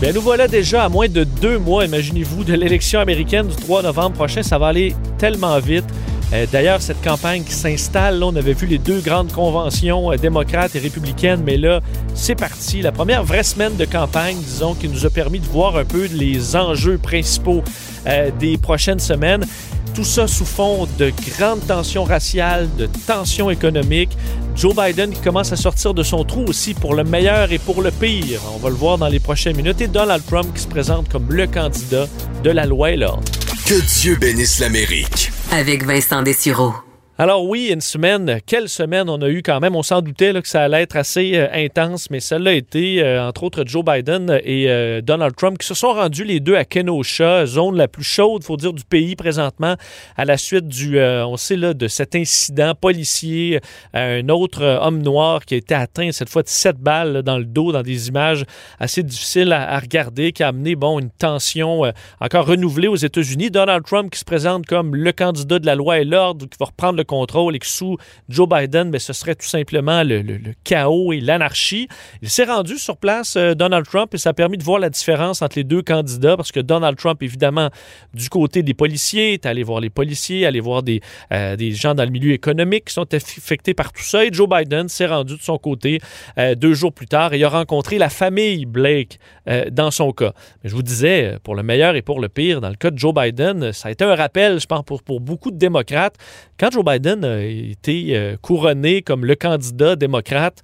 [0.00, 3.82] Bien, nous voilà déjà à moins de deux mois, imaginez-vous, de l'élection américaine du 3
[3.82, 4.44] novembre prochain.
[4.44, 5.86] Ça va aller tellement vite.
[6.32, 10.76] Euh, D'ailleurs, cette campagne qui s'installe, on avait vu les deux grandes conventions euh, démocrates
[10.76, 11.80] et républicaines, mais là,
[12.14, 12.80] c'est parti.
[12.80, 16.06] La première vraie semaine de campagne, disons, qui nous a permis de voir un peu
[16.12, 17.64] les enjeux principaux
[18.06, 19.46] euh, des prochaines semaines.
[19.98, 24.16] Tout ça sous fond de grandes tensions raciales, de tensions économiques.
[24.54, 27.82] Joe Biden qui commence à sortir de son trou aussi pour le meilleur et pour
[27.82, 28.40] le pire.
[28.54, 29.80] On va le voir dans les prochaines minutes.
[29.80, 32.06] Et Donald Trump qui se présente comme le candidat
[32.44, 33.24] de la loi et l'ordre.
[33.66, 35.32] Que Dieu bénisse l'Amérique.
[35.50, 36.74] Avec Vincent Dessureau.
[37.20, 39.74] Alors oui, une semaine, quelle semaine on a eu quand même.
[39.74, 43.26] On s'en doutait que ça allait être assez euh, intense, mais celle-là a été, euh,
[43.26, 46.64] entre autres, Joe Biden et euh, Donald Trump qui se sont rendus les deux à
[46.64, 49.74] Kenosha, zone la plus chaude, faut dire, du pays présentement,
[50.16, 53.58] à la suite du, on sait là, de cet incident policier,
[53.94, 57.44] un autre homme noir qui a été atteint cette fois de sept balles dans le
[57.44, 58.44] dos, dans des images
[58.78, 61.82] assez difficiles à, à regarder, qui a amené bon une tension
[62.20, 63.50] encore renouvelée aux États-Unis.
[63.50, 66.66] Donald Trump qui se présente comme le candidat de la loi et l'ordre, qui va
[66.66, 67.96] reprendre le contrôle et que sous
[68.28, 70.22] Joe Biden, bien, ce serait tout simplement le,
[70.62, 71.88] chaos et l'anarchie.
[72.22, 74.90] Il s'est rendu sur place, euh, Donald Trump, et ça a permis de voir la
[74.90, 77.70] différence entre les deux candidats parce que Donald Trump, évidemment,
[78.14, 81.00] du côté des policiers, est allé voir les policiers, allé voir des,
[81.32, 84.24] euh, des gens dans le milieu économique qui sont affectés par tout ça.
[84.24, 86.00] Et Joe Biden s'est rendu de son côté
[86.38, 89.18] euh, deux jours plus tard et a rencontré la famille Blake
[89.72, 90.34] dans son cas.
[90.62, 92.98] Mais je vous disais, pour le meilleur et pour le pire, dans le cas de
[92.98, 96.16] Joe Biden, ça a été un rappel, je pense, pour, pour beaucoup de démocrates.
[96.58, 100.62] Quand Joe Biden a été euh, couronné comme le candidat démocrate,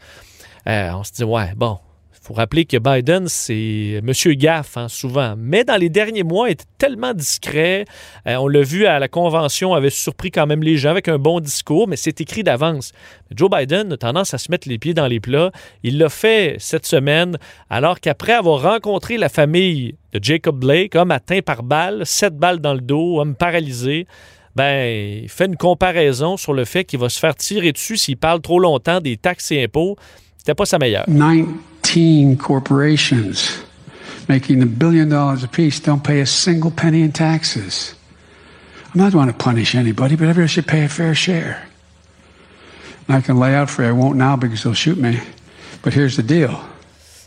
[0.67, 1.78] euh, on se dit, ouais, bon,
[2.15, 5.34] il faut rappeler que Biden, c'est Monsieur Gaff, hein, souvent.
[5.37, 7.84] Mais dans les derniers mois, il était tellement discret.
[8.27, 11.19] Euh, on l'a vu à la convention, avait surpris quand même les gens avec un
[11.19, 12.93] bon discours, mais c'est écrit d'avance.
[13.31, 15.51] Joe Biden a tendance à se mettre les pieds dans les plats.
[15.83, 17.37] Il l'a fait cette semaine,
[17.69, 22.61] alors qu'après avoir rencontré la famille de Jacob Blake, homme atteint par balle, sept balles
[22.61, 24.06] dans le dos, homme paralysé,
[24.56, 28.41] ben, fait une comparaison sur le fait qu'il va se faire tirer dessus s'il parle
[28.41, 29.97] trop longtemps des taxes et impôts.
[30.38, 31.06] C'était pas sa meilleure.
[31.82, 33.65] 19 corporations
[34.28, 37.94] making a billion dollars apiece don't pay a single penny in taxes.
[38.92, 41.69] I'm not going to punish anybody, but everybody should pay a fair share.
[43.09, 43.88] I can lay out for you.
[43.88, 45.21] I won't now because they'll shoot me.
[45.82, 46.65] But here's the deal.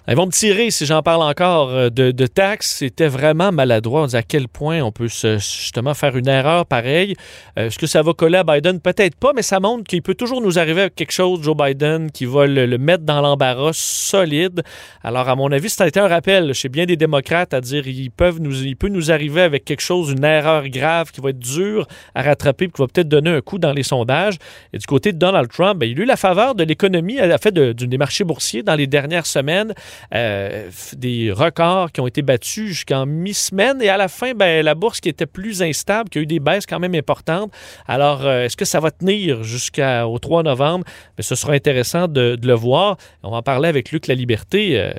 [0.10, 2.76] Ils vont me tirer si j'en parle encore euh, de, de taxes.
[2.80, 4.04] C'était vraiment maladroit.
[4.04, 7.16] On dit à quel point on peut se- justement faire une erreur pareille.
[7.60, 8.80] Euh, Est-ce que ça va coller à Biden?
[8.80, 12.10] Peut-être pas, mais ça montre qu'il peut toujours nous arriver avec quelque chose, Joe Biden,
[12.10, 14.64] qui va le, le mettre dans l'embarras solide.
[15.04, 17.86] Alors, à mon avis, ça a été un rappel chez bien des démocrates à dire
[17.86, 21.32] ils peuvent nous, il peut nous arriver avec quelque chose, une erreur grave qui va
[21.32, 21.86] être dure
[22.16, 24.36] à rattraper qui va peut-être donner un coup dans les sondages.
[24.72, 27.28] Et du côté de Donald Trump, ben, il a eu la faveur de l'économie, à
[27.28, 29.74] la fait de- des marchés boursiers dans les dernières semaines.
[30.14, 34.76] Euh, des records qui ont été battus jusqu'en mi-semaine et à la fin, ben, la
[34.76, 37.52] bourse qui était plus instable, qui a eu des baisses quand même importantes.
[37.88, 40.86] Alors, euh, est-ce que ça va tenir jusqu'au 3 novembre?
[41.18, 42.98] Ben, ce sera intéressant de, de le voir.
[43.24, 44.80] On va en parler avec Luc La Liberté.
[44.80, 44.92] euh,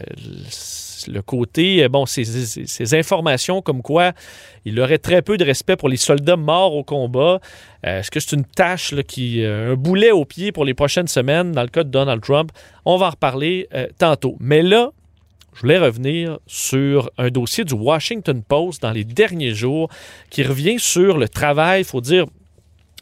[1.06, 4.12] le côté, euh, bon, ces, ces- informations comme quoi
[4.64, 7.40] il aurait très peu de respect pour les soldats morts au combat.
[7.86, 11.08] Euh, Est-ce que c'est une tâche qui, euh, un boulet au pied pour les prochaines
[11.08, 12.50] semaines dans le cas de Donald Trump?
[12.84, 14.36] On va en reparler tantôt.
[14.40, 14.90] Mais là,
[15.54, 19.88] je voulais revenir sur un dossier du Washington Post dans les derniers jours
[20.30, 22.26] qui revient sur le travail, il faut dire,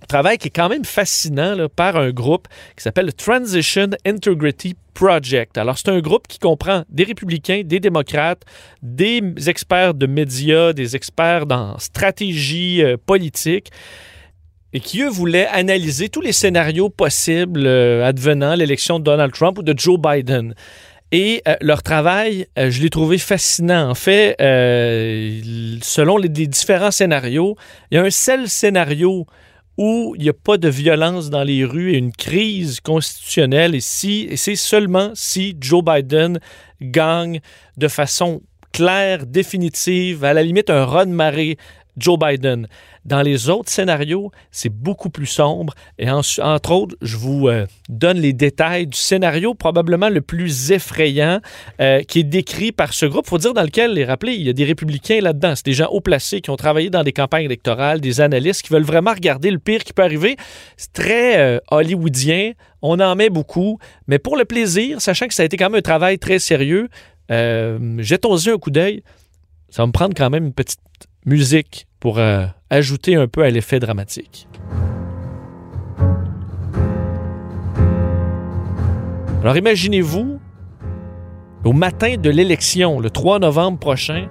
[0.07, 5.59] travail qui est quand même fascinant par un groupe qui s'appelle le Transition Integrity Project.
[5.59, 8.43] Alors, c'est un groupe qui comprend des républicains, des démocrates,
[8.83, 13.71] des experts de médias, des experts dans stratégie euh, politique
[14.73, 19.59] et qui, eux, voulaient analyser tous les scénarios possibles euh, advenant l'élection de Donald Trump
[19.59, 20.55] ou de Joe Biden.
[21.13, 23.91] Et euh, leur travail, je l'ai trouvé fascinant.
[23.91, 27.55] En fait, selon les différents scénarios,
[27.91, 29.27] il y a un seul scénario
[29.77, 33.75] où il n'y a pas de violence dans les rues et une crise constitutionnelle.
[33.75, 36.41] Et, si, et c'est seulement si Joe Biden
[36.81, 37.41] gagne
[37.77, 38.43] de façon
[38.73, 41.57] claire, définitive, à la limite un raz de marée
[41.97, 42.69] Joe Biden.
[43.05, 45.75] Dans les autres scénarios, c'est beaucoup plus sombre.
[45.99, 51.41] Et entre autres, je vous euh, donne les détails du scénario probablement le plus effrayant
[51.81, 53.25] euh, qui est décrit par ce groupe.
[53.27, 55.55] Il faut dire dans lequel, les rappeler, il y a des républicains là-dedans.
[55.55, 58.73] C'est des gens haut placés qui ont travaillé dans des campagnes électorales, des analystes qui
[58.73, 60.37] veulent vraiment regarder le pire qui peut arriver.
[60.77, 62.53] C'est très euh, hollywoodien.
[62.83, 63.79] On en met beaucoup.
[64.09, 66.89] Mais pour le plaisir, sachant que ça a été quand même un travail très sérieux,
[67.31, 69.03] jetons-y un coup d'œil.
[69.71, 70.81] Ça va me prendre quand même une petite
[71.27, 74.47] musique pour euh, ajouter un peu à l'effet dramatique.
[79.43, 80.41] Alors imaginez-vous,
[81.65, 84.29] au matin de l'élection, le 3 novembre prochain,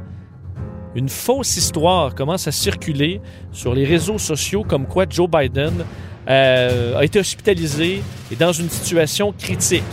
[0.95, 3.21] une fausse histoire commence à circuler
[3.51, 5.85] sur les réseaux sociaux comme quoi Joe Biden
[6.29, 8.01] euh, a été hospitalisé
[8.31, 9.83] et dans une situation critique.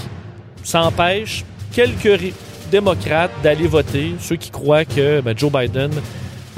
[0.62, 2.32] Ça empêche quelques
[2.70, 5.90] démocrates d'aller voter, ceux qui croient que ben, Joe Biden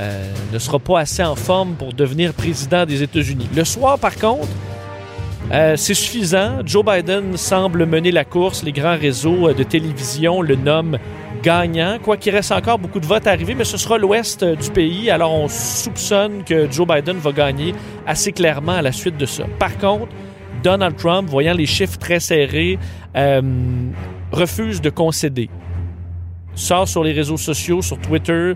[0.00, 3.48] euh, ne sera pas assez en forme pour devenir président des États-Unis.
[3.54, 4.48] Le soir, par contre,
[5.52, 6.58] euh, c'est suffisant.
[6.64, 8.64] Joe Biden semble mener la course.
[8.64, 10.98] Les grands réseaux euh, de télévision le nomment
[11.44, 14.70] gagnant, quoi qu'il reste encore beaucoup de votes à arriver, mais ce sera l'ouest du
[14.70, 17.74] pays, alors on soupçonne que Joe Biden va gagner
[18.06, 19.44] assez clairement à la suite de ça.
[19.58, 20.08] Par contre,
[20.62, 22.78] Donald Trump, voyant les chiffres très serrés,
[24.32, 25.50] refuse de concéder.
[26.54, 28.54] Sort sur les réseaux sociaux, sur Twitter,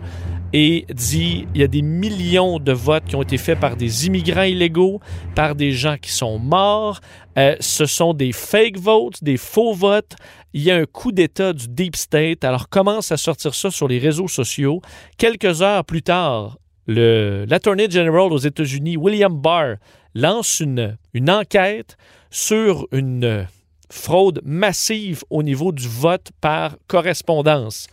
[0.52, 4.06] et dit il y a des millions de votes qui ont été faits par des
[4.06, 5.00] immigrants illégaux,
[5.34, 7.00] par des gens qui sont morts.
[7.36, 10.16] Euh, ce sont des fake votes, des faux votes.
[10.54, 12.44] Il y a un coup d'État du Deep State.
[12.44, 14.80] Alors commence à sortir ça sur les réseaux sociaux?
[15.18, 19.76] Quelques heures plus tard, l'Attorney General aux États-Unis, William Barr,
[20.14, 21.96] lance une, une enquête
[22.30, 23.46] sur une
[23.90, 27.86] fraude massive au niveau du vote par correspondance.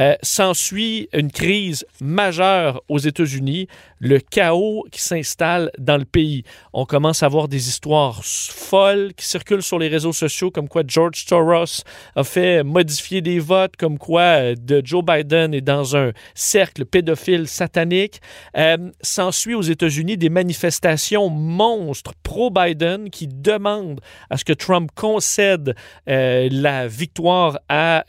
[0.00, 3.68] Euh, s'ensuit une crise majeure aux États-Unis,
[3.98, 6.42] le chaos qui s'installe dans le pays.
[6.72, 10.84] On commence à voir des histoires folles qui circulent sur les réseaux sociaux, comme quoi
[10.86, 11.82] George Soros
[12.16, 17.46] a fait modifier des votes, comme quoi euh, Joe Biden est dans un cercle pédophile
[17.46, 18.22] satanique.
[18.56, 24.00] Euh, s'ensuit aux États-Unis des manifestations monstres pro-Biden qui demandent
[24.30, 25.74] à ce que Trump concède
[26.06, 28.04] la victoire à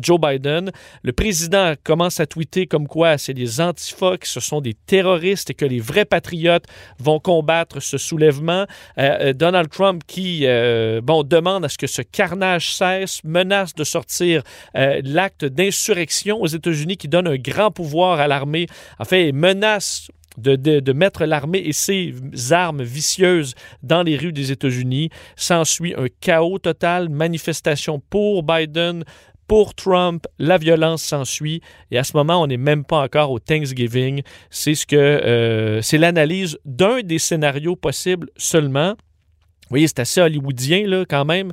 [0.00, 0.70] Joe Biden.
[1.02, 5.50] Le président commence à tweeter comme quoi c'est des antifas, que ce sont des terroristes
[5.50, 6.64] et que les vrais patriotes
[6.98, 8.66] vont combattre ce soulèvement.
[8.98, 13.74] Euh, euh, Donald Trump qui euh, bon, demande à ce que ce carnage cesse, menace
[13.74, 14.42] de sortir
[14.74, 18.66] l'acte d'insurrection aux États-Unis qui donne un grand pouvoir à l'armée,
[18.98, 20.08] en fait, menace
[20.38, 22.14] de, de, mettre l'armée et ses
[22.50, 25.10] armes vicieuses dans les rues des États-Unis.
[25.36, 29.04] S'ensuit un chaos total, manifestation pour Biden,
[29.46, 31.60] pour Trump, la violence s'ensuit
[31.90, 34.22] et à ce moment, on n'est même pas encore au Thanksgiving.
[34.50, 38.90] C'est ce que euh, c'est l'analyse d'un des scénarios possibles seulement.
[38.92, 41.52] Vous voyez, c'est assez hollywoodien là quand même.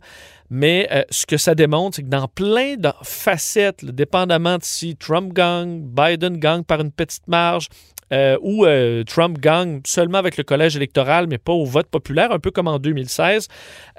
[0.49, 4.95] Mais euh, ce que ça démontre, c'est que dans plein de facettes, dépendamment de si
[4.95, 7.67] Trump gagne, Biden gagne par une petite marge,
[8.11, 8.65] euh, où
[9.05, 12.67] Trump gagne seulement avec le collège électoral, mais pas au vote populaire, un peu comme
[12.67, 13.47] en 2016.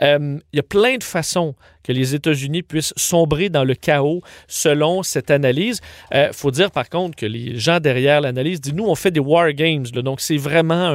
[0.00, 5.03] il y a plein de façons que les États-Unis puissent sombrer dans le chaos selon
[5.03, 5.81] cette analyse.
[6.11, 9.11] Il euh, faut dire par contre que les gens derrière l'analyse disent nous, on fait
[9.11, 9.85] des war games.
[9.85, 10.94] donc c'est vraiment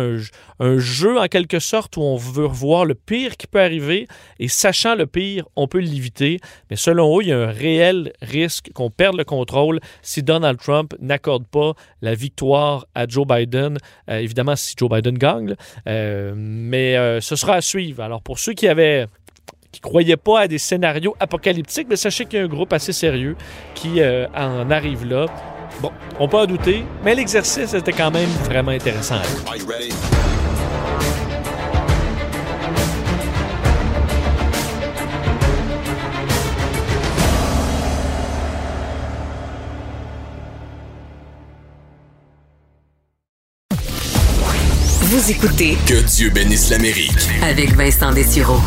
[0.59, 4.07] un, jeu en quelque sorte où on veut voir le pire qui peut arriver
[4.39, 6.39] et sachant le pire, on peut l'éviter.
[6.69, 10.59] Mais selon eux, il y a un réel risque qu'on perde le contrôle si Donald
[10.59, 13.77] Trump n'accorde pas la victoire à Joe Biden.
[14.09, 15.55] Euh, évidemment, si Joe Biden gagne.
[15.87, 18.03] Euh, mais ce sera à suivre.
[18.03, 19.07] Alors pour ceux qui avaient
[19.75, 22.71] qui ne croyaient pas à des scénarios apocalyptiques, mais sachez qu'il y a un groupe
[22.71, 23.35] assez sérieux
[23.73, 25.25] qui euh, en arrive là.
[25.81, 29.19] Bon, on peut en douter, mais l'exercice était quand même vraiment intéressant.
[45.01, 48.61] Vous écoutez Que Dieu bénisse l'Amérique avec Vincent Dessureau.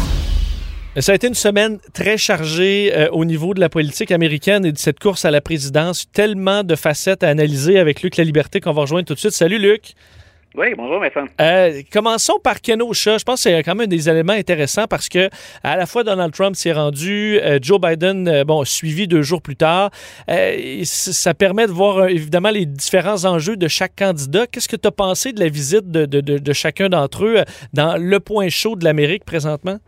[1.00, 4.72] Ça a été une semaine très chargée euh, au niveau de la politique américaine et
[4.72, 6.10] de cette course à la présidence.
[6.10, 9.32] Tellement de facettes à analyser avec Luc La Liberté qu'on va rejoindre tout de suite.
[9.32, 9.94] Salut Luc.
[10.56, 11.30] Oui, bonjour, Vincent.
[11.40, 13.18] Euh, commençons par Kenosha.
[13.18, 15.28] Je pense que c'est quand même des éléments intéressants parce que
[15.62, 19.56] à la fois Donald Trump s'est rendu, euh, Joe Biden, bon, suivi deux jours plus
[19.56, 19.90] tard.
[20.82, 24.48] ça permet de voir évidemment les différents enjeux de chaque candidat.
[24.48, 28.48] Qu'est-ce que tu as pensé de la visite de chacun d'entre eux dans le point
[28.48, 29.78] chaud de l'Amérique présentement?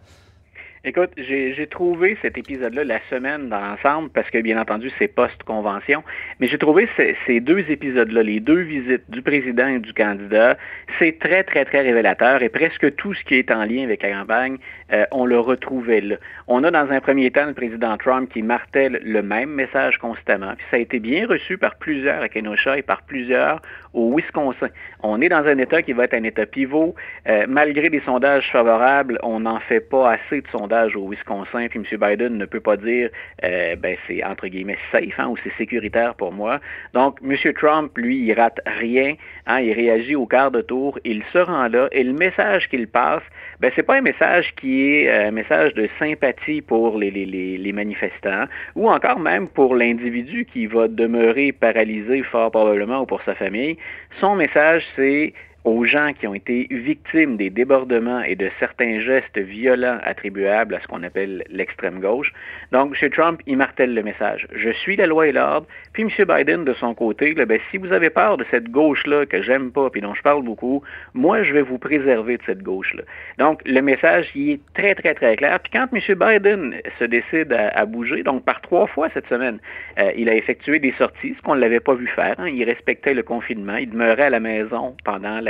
[0.82, 6.02] Écoute, j'ai trouvé cet épisode-là la semaine dans l'ensemble, parce que bien entendu, c'est post-convention,
[6.38, 10.56] mais j'ai trouvé ces, deux épisodes-là, les deux visites du président et du candidat,
[10.98, 14.12] c'est très, très, très révélateur et presque tout ce qui est en lien avec la
[14.12, 14.56] campagne,
[14.94, 16.16] euh, on le retrouvait là.
[16.48, 20.54] On a dans un premier temps le président Trump qui martèle le même message constamment,
[20.56, 23.60] puis ça a été bien reçu par plusieurs à Kenosha et par plusieurs
[23.92, 24.68] au Wisconsin.
[25.02, 26.94] On est dans un État qui va être un État pivot.
[27.28, 31.80] Euh, malgré des sondages favorables, on n'en fait pas assez de sondages au Wisconsin, puis
[31.80, 31.98] M.
[31.98, 33.10] Biden ne peut pas dire
[33.44, 36.60] euh, ben c'est entre guillemets safe hein, ou c'est sécuritaire pour moi.
[36.94, 37.36] Donc, M.
[37.54, 39.14] Trump, lui, il rate rien,
[39.46, 42.86] hein, il réagit au quart de tour, il se rend là, et le message qu'il
[42.86, 43.22] passe,
[43.60, 47.26] ben c'est pas un message qui est euh, un message de sympathie pour les, les,
[47.26, 53.22] les manifestants, ou encore même pour l'individu qui va demeurer paralysé fort probablement ou pour
[53.22, 53.76] sa famille.
[54.20, 55.32] Son message, c'est
[55.64, 60.80] aux gens qui ont été victimes des débordements et de certains gestes violents attribuables à
[60.80, 62.32] ce qu'on appelle l'extrême gauche.
[62.72, 63.10] Donc, M.
[63.10, 64.46] Trump, il martèle le message.
[64.54, 65.66] Je suis la loi et l'ordre.
[65.92, 66.08] Puis M.
[66.26, 69.70] Biden, de son côté, là, ben, si vous avez peur de cette gauche-là que j'aime
[69.70, 73.02] pas puis dont je parle beaucoup, moi, je vais vous préserver de cette gauche-là.
[73.38, 75.60] Donc, le message, il est très, très, très clair.
[75.60, 76.00] Puis quand M.
[76.18, 79.58] Biden se décide à, bouger, donc par trois fois cette semaine,
[79.98, 82.34] euh, il a effectué des sorties, ce qu'on ne l'avait pas vu faire.
[82.38, 82.48] Hein.
[82.48, 83.76] Il respectait le confinement.
[83.76, 85.49] Il demeurait à la maison pendant la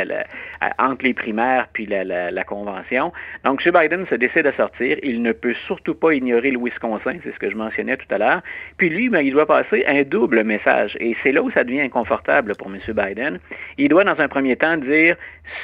[0.78, 3.12] entre les primaires puis la, convention.
[3.44, 3.72] Donc, M.
[3.72, 4.98] Biden se décide à sortir.
[5.02, 8.18] Il ne peut surtout pas ignorer le Wisconsin, c'est ce que je mentionnais tout à
[8.18, 8.42] l'heure.
[8.76, 10.96] Puis lui, ben, il doit passer un double message.
[11.00, 12.78] Et c'est là où ça devient inconfortable pour M.
[12.88, 13.38] Biden.
[13.78, 15.16] Il doit, dans un premier temps, dire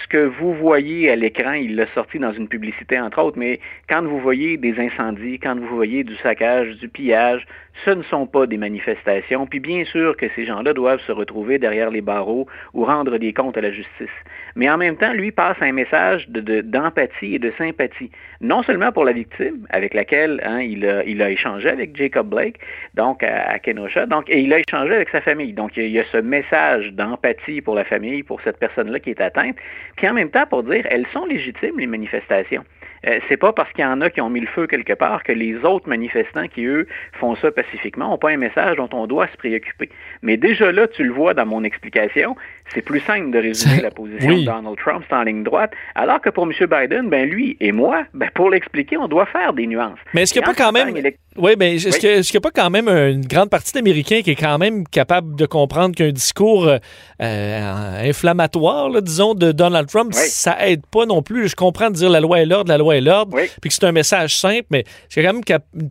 [0.02, 3.60] ce que vous voyez à l'écran, il l'a sorti dans une publicité, entre autres, mais
[3.88, 7.46] quand vous voyez des incendies, quand vous voyez du saccage, du pillage,
[7.84, 9.46] ce ne sont pas des manifestations.
[9.46, 13.32] Puis bien sûr que ces gens-là doivent se retrouver derrière les barreaux ou rendre des
[13.32, 14.08] comptes à la justice.
[14.54, 18.10] Mais en même temps, lui passe un message d'empathie de, et de sympathie.
[18.40, 22.58] Non seulement pour la victime, avec laquelle hein, il, a, échangé avec Jacob Blake,
[22.94, 25.52] donc à, Kenosha, et il a échangé avec sa famille.
[25.52, 29.20] Donc il y a, ce message d'empathie pour la famille, pour cette personne-là qui est
[29.20, 29.56] atteinte.
[29.96, 32.64] Puis en même temps, pour dire, elles sont légitimes, les manifestations.
[33.06, 35.22] Euh, c'est pas parce qu'il y en a qui ont mis le feu quelque part
[35.22, 36.86] que les autres manifestants qui, eux,
[37.20, 39.90] font ça pacifiquement n'ont pas un message dont on doit se préoccuper.
[40.22, 42.36] Mais déjà là, tu le vois dans mon explication,
[42.74, 46.20] c'est plus simple de résumer la position de Donald Trump, c'est en ligne droite, alors
[46.20, 46.52] que pour M.
[46.52, 49.98] Biden, ben lui et moi, ben pour l'expliquer, on doit faire des nuances.
[50.14, 50.94] Mais est-ce qu'il n'y a pas quand même...
[51.38, 54.36] Oui, mais est-ce qu'il n'y a pas quand même une grande partie d'Américains qui est
[54.36, 60.86] quand même capable de comprendre qu'un discours euh, inflammatoire, disons, de Donald Trump, ça aide
[60.86, 61.48] pas non plus.
[61.48, 63.84] Je comprends de dire la loi est l'ordre, la loi est l'ordre, puis que c'est
[63.84, 65.42] un message simple, mais c'est quand même
[65.74, 65.90] une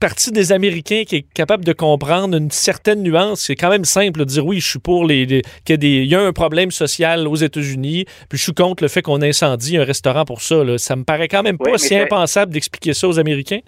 [0.00, 3.40] partie des Américains qui est capable de comprendre une certaine nuance.
[3.40, 6.20] C'est quand même simple de dire oui, je suis pour les, qu'il y y a
[6.20, 10.24] un problème social aux États-Unis, puis je suis contre le fait qu'on incendie un restaurant
[10.24, 10.78] pour ça.
[10.78, 13.60] Ça me paraît quand même pas si impensable d'expliquer ça aux Américains.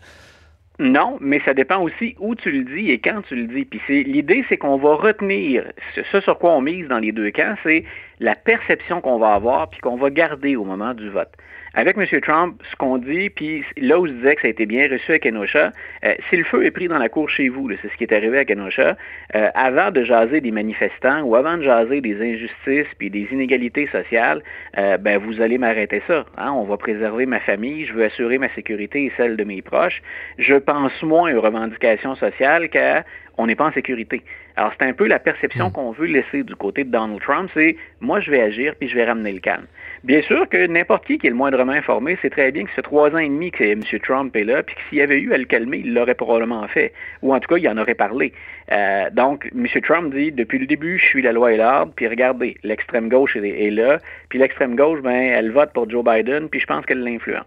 [0.78, 3.64] Non, mais ça dépend aussi où tu le dis et quand tu le dis.
[3.64, 5.64] Puis l'idée, c'est qu'on va retenir
[6.10, 7.84] ce sur quoi on mise dans les deux camps, c'est
[8.18, 11.30] la perception qu'on va avoir puis qu'on va garder au moment du vote.
[11.74, 12.20] Avec M.
[12.20, 15.12] Trump, ce qu'on dit, puis là où je disais que ça a été bien reçu
[15.12, 15.72] à Kenosha,
[16.04, 18.12] euh, si le feu est pris dans la cour chez vous, c'est ce qui est
[18.12, 18.96] arrivé à Kenosha,
[19.34, 23.86] euh, avant de jaser des manifestants ou avant de jaser des injustices puis des inégalités
[23.86, 24.42] sociales,
[24.76, 26.26] euh, ben vous allez m'arrêter ça.
[26.36, 26.52] Hein?
[26.52, 30.02] On va préserver ma famille, je veux assurer ma sécurité et celle de mes proches.
[30.36, 33.04] Je pense moins aux revendications sociales qu'à
[33.38, 34.22] on n'est pas en sécurité.
[34.56, 35.72] Alors, c'est un peu la perception hmm.
[35.72, 38.94] qu'on veut laisser du côté de Donald Trump, c'est moi, je vais agir, puis je
[38.94, 39.66] vais ramener le calme.
[40.04, 42.82] Bien sûr que n'importe qui qui est le moindrement informé sait très bien que c'est
[42.82, 43.82] trois ans et demi que M.
[44.02, 46.66] Trump est là, puis que s'il y avait eu à le calmer, il l'aurait probablement
[46.68, 46.92] fait.
[47.22, 48.32] Ou en tout cas, il en aurait parlé.
[48.72, 49.66] Euh, donc, M.
[49.82, 53.36] Trump dit, depuis le début, je suis la loi et l'ordre, puis regardez, l'extrême gauche
[53.36, 56.84] est, est là, puis l'extrême gauche, ben, elle vote pour Joe Biden, puis je pense
[56.84, 57.46] qu'elle l'influence.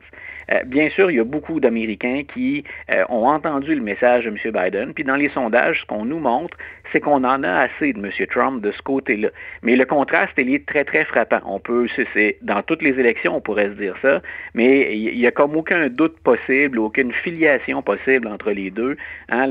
[0.51, 4.29] Euh, bien sûr, il y a beaucoup d'Américains qui euh, ont entendu le message de
[4.29, 4.37] M.
[4.51, 6.57] Biden, puis dans les sondages, ce qu'on nous montre,
[6.91, 8.11] c'est qu'on en a assez de M.
[8.27, 9.29] Trump de ce côté-là.
[9.63, 11.41] Mais le contraste, il est très, très frappant.
[11.45, 14.21] On peut, c'est, dans toutes les élections, on pourrait se dire ça,
[14.53, 18.97] mais il n'y a comme aucun doute possible, aucune filiation possible entre les deux.
[19.29, 19.49] Hein,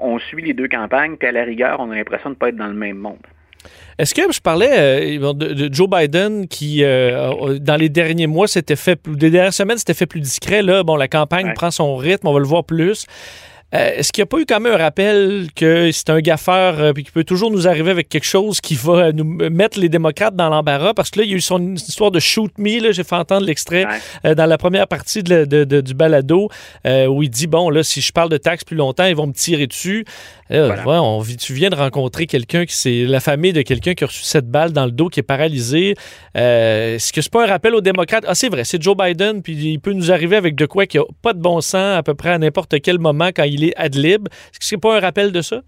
[0.00, 2.48] on suit les deux campagnes, puis à la rigueur, on a l'impression de ne pas
[2.48, 3.18] être dans le même monde.
[3.98, 8.76] Est-ce que je parlais euh, de, Joe Biden qui, euh, dans les derniers mois, s'était
[8.76, 10.62] fait, des dernières semaines, s'était fait plus discret.
[10.62, 13.06] Là, bon, la campagne prend son rythme, on va le voir plus.
[13.74, 16.90] Euh, est-ce qu'il n'y a pas eu quand même un rappel que c'est un gaffeur
[16.96, 20.36] et qu'il peut toujours nous arriver avec quelque chose qui va nous mettre les démocrates
[20.36, 20.94] dans l'embarras?
[20.94, 22.92] Parce que là, il y a eu son histoire de shoot me.
[22.92, 23.84] J'ai fait entendre l'extrait
[24.22, 26.50] dans la première partie de, du balado
[26.84, 29.32] où il dit bon, là, si je parle de taxes plus longtemps, ils vont me
[29.32, 30.04] tirer dessus.
[30.50, 34.22] On, tu viens de rencontrer quelqu'un qui c'est la famille de quelqu'un qui a reçu
[34.22, 35.94] cette balle dans le dos, qui est paralysé.
[36.34, 38.24] Est-ce que c'est pas un rappel aux démocrates?
[38.26, 40.98] Ah, c'est vrai, c'est Joe Biden, puis il peut nous arriver avec de quoi qui
[40.98, 43.74] a pas de bon sens à peu près à n'importe quel moment quand il est
[43.76, 44.28] ad lib.
[44.28, 45.62] Est-ce que c'est pas un rappel de ça?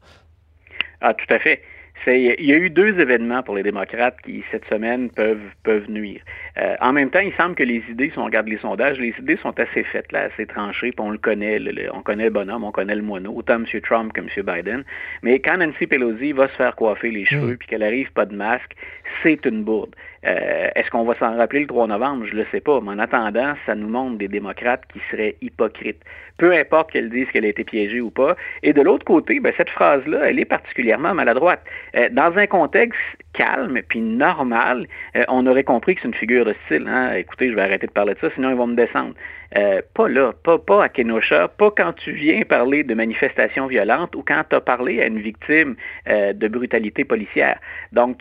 [1.01, 1.63] Ah, tout à fait.
[2.09, 6.21] Il y a eu deux événements pour les démocrates qui, cette semaine, peuvent, peuvent nuire.
[6.59, 9.15] Euh, en même temps, il semble que les idées, si on regarde les sondages, les
[9.19, 11.61] idées sont assez faites, là, assez tranchées, puis on le connaît,
[11.93, 13.67] on connaît le bonhomme, on connaît le moineau, autant M.
[13.83, 14.29] Trump que M.
[14.45, 14.85] Biden.
[15.23, 17.57] Mais quand Nancy Pelosi va se faire coiffer les cheveux, mm.
[17.59, 18.75] puis qu'elle arrive pas de masque,
[19.23, 19.95] c'est une bourde.
[20.27, 22.27] Euh, est-ce qu'on va s'en rappeler le 3 novembre?
[22.27, 22.81] Je ne le sais pas.
[22.81, 26.03] Mais en attendant, ça nous montre des démocrates qui seraient hypocrites.
[26.39, 28.37] Peu importe qu'elle dise qu'elle a été piégée ou pas.
[28.63, 31.63] Et de l'autre côté, ben, cette phrase-là, elle est particulièrement maladroite.
[31.97, 32.99] Euh, dans un contexte
[33.33, 36.87] calme puis normal, euh, on aurait compris que c'est une figure style.
[36.89, 37.13] Hein?
[37.15, 39.15] Écoutez, je vais arrêter de parler de ça, sinon ils vont me descendre.
[39.57, 44.15] Euh, pas là, pas, pas à Kenosha, pas quand tu viens parler de manifestations violentes
[44.17, 45.77] ou quand tu as parlé à une victime
[46.09, 47.59] euh, de brutalité policière.
[47.93, 48.21] Donc,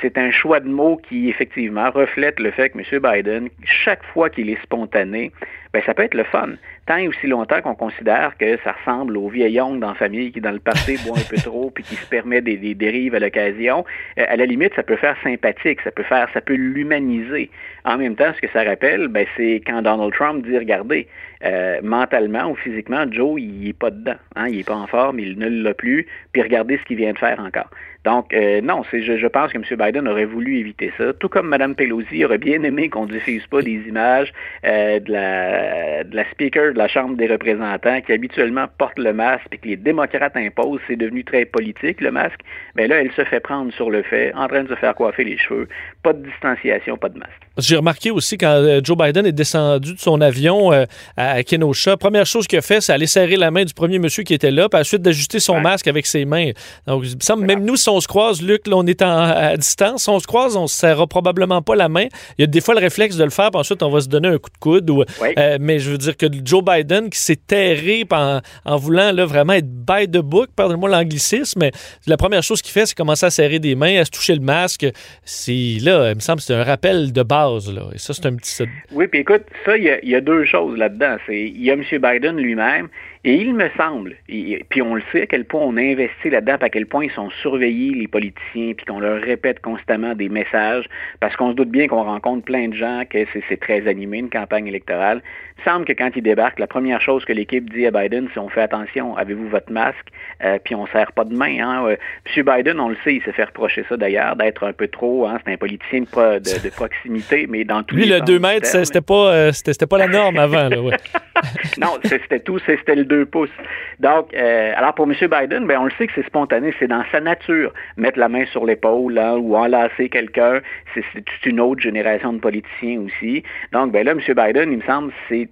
[0.00, 3.02] c'est un choix de mots qui, effectivement, reflète le fait que M.
[3.02, 5.32] Biden, chaque fois qu'il est spontané,
[5.72, 6.50] ben, ça peut être le fun.
[6.98, 10.40] Et aussi longtemps qu'on considère que ça ressemble au vieil oncle dans la famille qui,
[10.40, 13.84] dans le passé, boit un peu trop puis qui se permet des, dérives à l'occasion.
[14.18, 17.50] Euh, à la limite, ça peut faire sympathique, ça peut faire, ça peut l'humaniser.
[17.84, 21.06] En même temps, ce que ça rappelle, ben, c'est quand Donald Trump dit, regardez,
[21.44, 24.18] euh, mentalement ou physiquement, Joe, il n'est pas dedans.
[24.36, 27.12] Hein, il n'est pas en forme, il ne l'a plus, puis regardez ce qu'il vient
[27.12, 27.70] de faire encore.
[28.04, 29.64] Donc, euh, non, c'est, je, pense que M.
[29.78, 33.46] Biden aurait voulu éviter ça, tout comme Mme Pelosi aurait bien aimé qu'on ne diffuse
[33.46, 34.32] pas des images
[34.64, 39.46] de, la, de la speaker de la Chambre des représentants qui habituellement porte le masque
[39.52, 42.40] et que les démocrates imposent, c'est devenu très politique le masque.
[42.74, 45.24] Mais là, elle se fait prendre sur le fait, en train de se faire coiffer
[45.24, 45.68] les cheveux,
[46.02, 47.42] pas de distanciation, pas de masque.
[47.60, 50.70] J'ai remarqué aussi quand euh, Joe Biden est descendu de son avion
[51.16, 54.22] à Kenosha, première chose qu'il a fait, c'est aller serrer la main du premier monsieur
[54.22, 56.50] qui était là, puis ensuite d'ajuster son masque avec ses mains.
[56.86, 60.08] Donc, il me semble, même nous, on se croise, Luc, là, on est à distance.
[60.08, 62.06] on se croise, on ne se serrera probablement pas la main.
[62.38, 64.08] Il y a des fois le réflexe de le faire, puis ensuite, on va se
[64.08, 64.90] donner un coup de coude.
[64.90, 69.12] Ou, euh, mais je veux dire que Joe Biden, qui s'est terré en, en, voulant
[69.12, 71.72] là, vraiment être by the book, pardonnez-moi l'anglicisme, mais
[72.06, 74.40] la première chose qu'il fait, c'est commencer à serrer des mains, à se toucher le
[74.40, 74.86] masque.
[75.24, 77.49] C'est là, il me semble que c'est un rappel de base.
[77.58, 78.64] Et ça, c'est un petit.
[78.92, 81.16] Oui, puis écoute, ça, il y, a deux choses là-dedans.
[81.28, 81.82] Il y a M.
[81.90, 82.88] Biden lui-même
[83.22, 86.30] et il me semble, et, puis on le sait à quel point on a investi
[86.30, 90.30] là-dedans, à quel point ils sont surveillés, les politiciens, puis qu'on leur répète constamment des
[90.30, 90.86] messages,
[91.20, 94.30] parce qu'on se doute bien qu'on rencontre plein de gens, que c'est très animé, une
[94.30, 95.22] campagne électorale.
[95.58, 98.40] Il semble que quand ils débarquent, la première chose que l'équipe dit à Biden, c'est
[98.40, 100.08] on fait attention, avez-vous votre masque,
[100.44, 101.58] euh, puis on ne serre pas de main.
[101.60, 101.86] Hein.
[101.86, 101.96] Euh,
[102.36, 102.44] M.
[102.44, 105.38] Biden, on le sait, il s'est fait reprocher ça d'ailleurs, d'être un peu trop, hein,
[105.44, 109.32] c'est un politicien de, de, proximité, mais dans tous Lui, le 2 mètres, c'était pas,
[109.32, 110.68] euh, c'était pas la norme avant.
[110.68, 110.96] Là, ouais.
[111.78, 113.50] non, c'était tout, c'était le deux pouces.
[113.98, 115.14] Donc, euh, alors pour M.
[115.14, 117.72] Biden, ben, on le sait que c'est spontané, c'est dans sa nature.
[117.96, 120.60] Mettre la main sur l'épaule hein, ou enlacer quelqu'un,
[120.94, 123.42] c'est une autre génération de politiciens aussi.
[123.72, 124.20] Donc, ben là, M.
[124.20, 125.48] Biden, il me semble, c'est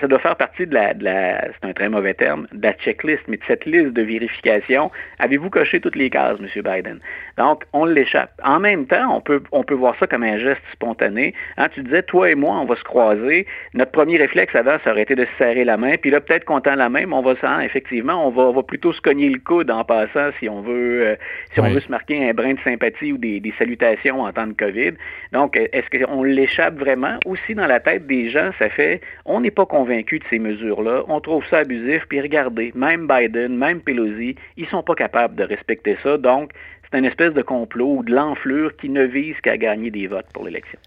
[0.00, 0.92] ça doit faire partie de la,
[1.60, 4.90] c'est un très mauvais terme, de la checklist, mais de cette liste de vérification.
[5.18, 6.62] Avez-vous coché toutes les cases, M.
[6.62, 7.00] Biden?
[7.38, 8.30] Donc, on l'échappe.
[8.42, 11.34] En même temps, on peut, on peut voir ça comme un geste spontané.
[11.56, 13.46] Hein, tu disais, toi et moi, on va se croiser.
[13.74, 15.96] Notre premier réflexe avant, ça aurait été de se serrer la main.
[16.00, 18.62] Puis là, peut-être qu'on tend la main, mais on va effectivement, on va, on va
[18.62, 21.16] plutôt se cogner le coude en passant si on veut, euh,
[21.52, 24.46] si on veut se marquer un brin de sympathie ou des, des salutations en temps
[24.46, 24.92] de COVID.
[25.32, 27.18] Donc, est-ce qu'on l'échappe vraiment?
[27.26, 31.04] Aussi, dans la tête des gens, ça fait, on n'est pas convaincu de ces mesures-là.
[31.08, 32.04] On trouve ça abusif.
[32.08, 34.15] Puis regardez, même Biden, même Pelosi,
[34.56, 36.18] ils sont pas capables de respecter ça.
[36.18, 36.52] Donc,
[36.90, 40.26] c'est une espèce de complot ou de l'enflure qui ne vise qu'à gagner des votes
[40.32, 40.78] pour l'élection.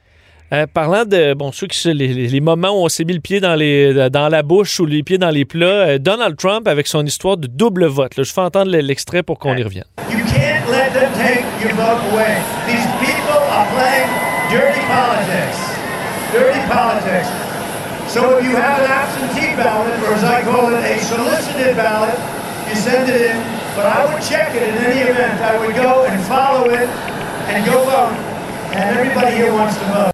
[0.52, 3.40] Euh, parlant de bon ceux qui les, les, moments où on s'est mis le pied
[3.40, 6.88] dans les dans la bouche ou les pieds dans les plats, euh, Donald Trump avec
[6.88, 8.18] son histoire de double vote.
[8.18, 9.86] Là, je fais entendre l'extrait pour qu'on y revienne.
[10.10, 12.42] You can't let them take your vote away.
[12.66, 14.10] These people are playing
[14.50, 15.60] dirty politics.
[16.34, 17.30] Dirty politics.
[18.10, 22.18] So if you have an absentee ballot, or as I call it, a solicited ballot,
[22.70, 23.38] you send it in.
[23.76, 25.42] But I would check it in any event.
[25.42, 26.88] I would go and follow it
[27.50, 28.16] and go vote.
[28.74, 30.14] And everybody here wants to vote.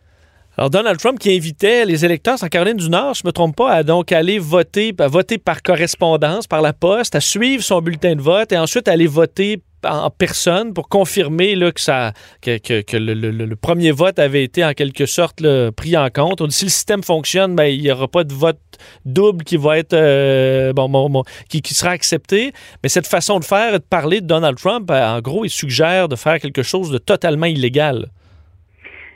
[0.58, 3.74] Alors, Donald Trump qui invitait les électeurs en Caroline du Nord, je me trompe pas,
[3.74, 8.22] à donc aller voter, voter par correspondance, par la poste, à suivre son bulletin de
[8.22, 12.60] vote et ensuite aller voter en personne pour confirmer là, que, ça, que,
[12.98, 16.42] le, premier vote avait été en quelque sorte pris en compte.
[16.42, 18.60] On dit, si le système fonctionne, ben, il n'y aura pas de vote
[19.06, 22.52] double qui va être euh, bon, qui, sera accepté.
[22.84, 26.16] Mais cette façon de faire, de parler de Donald Trump, en gros, il suggère de
[26.16, 28.08] faire quelque chose de totalement illégal.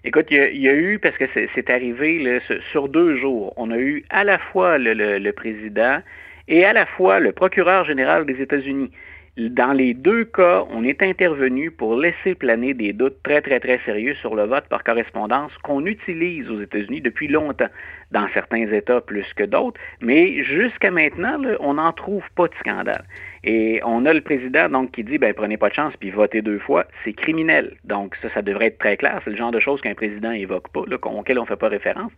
[0.05, 4.05] Écoute, il y, a, eu, parce que c'est arrivé sur deux jours, on a eu
[4.09, 5.99] à la fois le, président
[6.47, 8.91] et à la fois le procureur général des États-Unis.
[9.39, 13.79] Dans les deux cas, on est intervenu pour laisser planer des doutes très, très, très
[13.85, 17.69] sérieux sur le vote par correspondance qu'on utilise aux États-Unis depuis longtemps,
[18.11, 23.05] dans certains États plus que d'autres, mais jusqu'à maintenant, on n'en trouve pas de scandale.
[23.45, 26.41] Et on a le président donc qui dit ben prenez pas de chance puis votez
[26.41, 27.77] deux fois, c'est criminel.
[27.85, 29.21] Donc ça, ça devrait être très clair.
[29.23, 32.11] C'est le genre de choses qu'un président évoque pas, là, auquel on fait pas référence.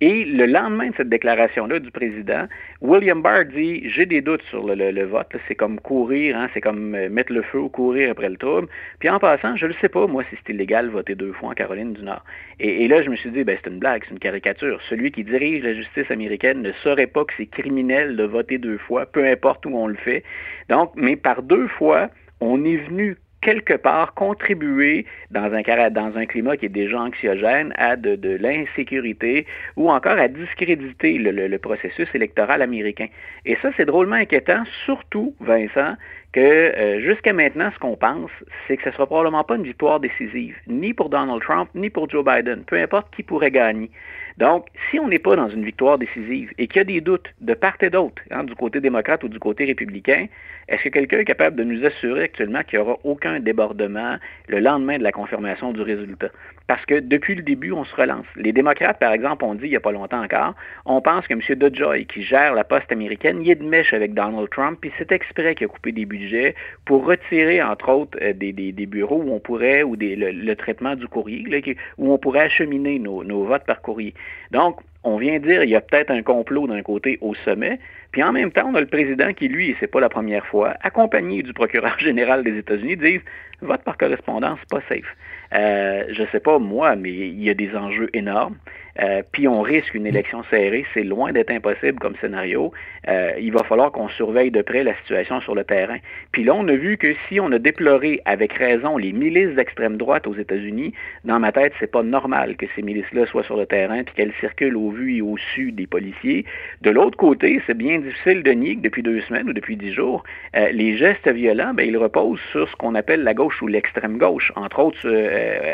[0.00, 2.46] Et le lendemain de cette déclaration-là du président,
[2.80, 5.36] William Barr dit j'ai des doutes sur le, vote.
[5.46, 8.68] C'est comme courir, hein, c'est comme euh, mettre le feu ou courir après le trouble.
[8.98, 11.50] Puis en passant, je ne sais pas moi si c'est illégal de voter deux fois
[11.50, 12.24] en Caroline du Nord.
[12.60, 14.80] Et, là, je me suis dit ben c'est une blague, c'est une caricature.
[14.88, 18.78] Celui qui dirige la justice américaine ne saurait pas que c'est criminel de voter deux
[18.78, 20.24] fois, peu importe où on le fait.
[20.68, 26.66] Donc, mais par deux fois, on est venu quelque part contribuer dans un, climat qui
[26.66, 33.06] est déjà anxiogène à de, l'insécurité ou encore à discréditer le, processus électoral américain.
[33.44, 35.94] Et ça, c'est drôlement inquiétant, surtout, Vincent,
[36.32, 38.30] que euh, jusqu'à maintenant, ce qu'on pense,
[38.66, 41.90] c'est que ce ne sera probablement pas une victoire décisive, ni pour Donald Trump, ni
[41.90, 43.90] pour Joe Biden, peu importe qui pourrait gagner.
[44.38, 47.28] Donc, si on n'est pas dans une victoire décisive et qu'il y a des doutes
[47.40, 50.26] de part et d'autre, hein, du côté démocrate ou du côté républicain,
[50.68, 54.16] est-ce que quelqu'un est capable de nous assurer actuellement qu'il n'y aura aucun débordement
[54.48, 56.30] le lendemain de la confirmation du résultat?
[56.66, 58.24] Parce que depuis le début, on se relance.
[58.36, 60.54] Les démocrates, par exemple, ont dit il n'y a pas longtemps encore,
[60.86, 61.40] on pense que M.
[61.58, 65.12] DeJoy, qui gère la poste américaine, il est de mèche avec Donald Trump, puis c'est
[65.12, 66.54] exprès qu'il a coupé des budgets
[66.86, 68.52] pour retirer, entre autres, euh, des,
[68.86, 73.64] bureaux où on pourrait, ou le, traitement du courrier, où on pourrait acheminer nos, votes
[73.66, 74.14] par courrier.
[74.50, 77.78] Donc, on vient dire qu'il y a peut-être un complot d'un côté au sommet,
[78.12, 80.46] puis en même temps, on a le président qui, lui, et c'est pas la première
[80.46, 83.20] fois, accompagné du procureur général des États-Unis, disent
[83.60, 85.16] vote par correspondance, pas safe.
[85.54, 88.56] Euh, je sais pas moi, mais il y a des enjeux énormes.
[89.00, 90.84] Euh, puis on risque une élection serrée.
[90.94, 92.72] C'est loin d'être impossible comme scénario.
[93.08, 95.98] Euh, il va falloir qu'on surveille de près la situation sur le terrain.
[96.32, 99.96] Puis là, on a vu que si on a déploré avec raison les milices d'extrême
[99.96, 103.66] droite aux États-Unis, dans ma tête, c'est pas normal que ces milices-là soient sur le
[103.66, 106.44] terrain puis qu'elles circulent au vu et au su des policiers.
[106.82, 109.92] De l'autre côté, c'est bien difficile de nier que depuis deux semaines ou depuis dix
[109.92, 110.22] jours,
[110.54, 114.52] les gestes violents, ben, ils reposent sur ce qu'on appelle la gauche ou l'extrême gauche,
[114.56, 115.08] entre autres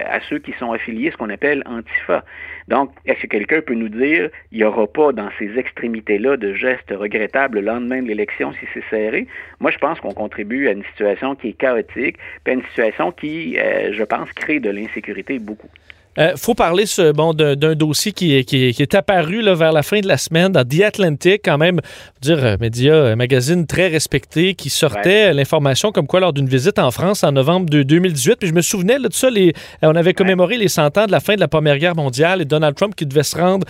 [0.06, 2.24] à ceux qui sont affiliés, ce qu'on appelle Antifa.
[2.68, 6.54] Donc, est-ce que quelqu'un peut nous dire il n'y aura pas dans ces extrémités-là de
[6.54, 9.26] gestes regrettables le lendemain de l'élection si c'est serré?
[9.59, 13.12] Moi, je pense qu'on contribue à une situation qui est chaotique, puis à une situation
[13.12, 15.68] qui, euh, je pense, crée de l'insécurité beaucoup.
[16.16, 19.84] Il euh, faut parler ce, bon, d'un dossier qui, qui, est apparu là, vers la
[19.84, 21.80] fin de la semaine dans The Atlantic, quand même,
[22.20, 26.80] dire euh, média, euh, magazine très respecté, qui sortait l'information comme quoi lors d'une visite
[26.80, 28.36] en France en novembre de 2018.
[28.40, 31.12] Puis je me souvenais là, de ça, les, on avait commémoré les 100 ans de
[31.12, 33.66] la fin de la Première Guerre mondiale et Donald Trump qui devait se rendre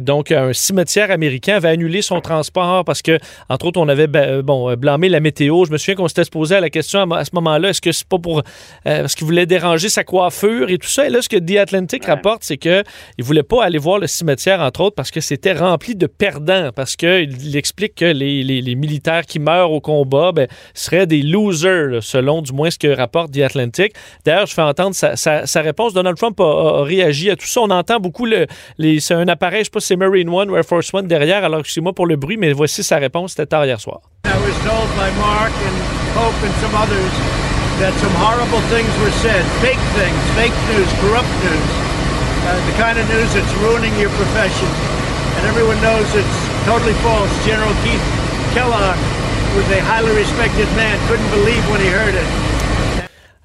[0.00, 4.06] donc à un cimetière américain avait annulé son transport parce que, entre autres, on avait
[4.42, 5.64] bon, blâmé la météo.
[5.66, 8.06] Je me souviens qu'on s'était posé à la question à, ce moment-là, est-ce que c'est
[8.06, 8.42] pas pour
[8.84, 11.06] parce qu'il voulait déranger sa coiffure et tout ça.
[11.06, 12.84] Et là, ce que The Atlantic rapporte, c'est qu'il
[13.18, 16.70] ne voulait pas aller voir le cimetière, entre autres, parce que c'était rempli de perdants,
[16.74, 22.42] parce qu'il explique que les, militaires qui meurent au combat ben, seraient des losers, selon
[22.42, 23.92] du moins ce que rapporte The Atlantic.
[24.24, 25.92] D'ailleurs, je fais entendre sa, réponse.
[25.92, 27.60] Donald Trump a, réagi à tout ça.
[27.60, 28.46] On entend beaucoup, le,
[29.00, 31.06] c'est un appareil, je ne sais pas si c'est Marine One ou Air Force One
[31.06, 33.80] derrière, alors que c'est moi pour le bruit, mais voici sa réponse, c'était tard hier
[33.80, 34.00] soir.
[34.24, 35.76] I was told by Mark and
[36.14, 37.47] Hope and some others
[37.78, 41.70] that some horrible things were said, fake things, fake news, corrupt news,
[42.42, 44.66] uh, the kind of news that's ruining your profession.
[45.38, 47.30] And everyone knows it's totally false.
[47.46, 48.02] General Keith
[48.50, 48.98] Kellogg
[49.54, 52.28] was a highly respected man, couldn't believe when he heard it.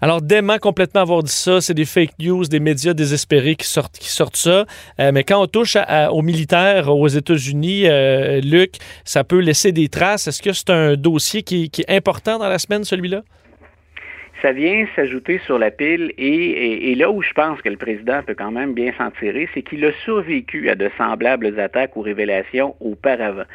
[0.02, 3.98] Alors, dément complètement avoir dit ça, c'est des fake news, des médias désespérés qui sortent,
[3.98, 4.66] qui sortent ça.
[5.00, 5.78] Euh, mais quand on touche
[6.12, 10.28] aux militaires aux États-Unis, euh, Luc, ça peut laisser des traces.
[10.28, 13.22] Est-ce que c'est un dossier qui, qui, est important dans la semaine, celui-là?
[14.44, 18.36] Ça vient s'ajouter sur la pile et, là où je pense que le président peut
[18.36, 22.76] quand même bien s'en tirer, c'est qu'il a survécu à de semblables attaques ou révélations
[22.82, 23.46] auparavant.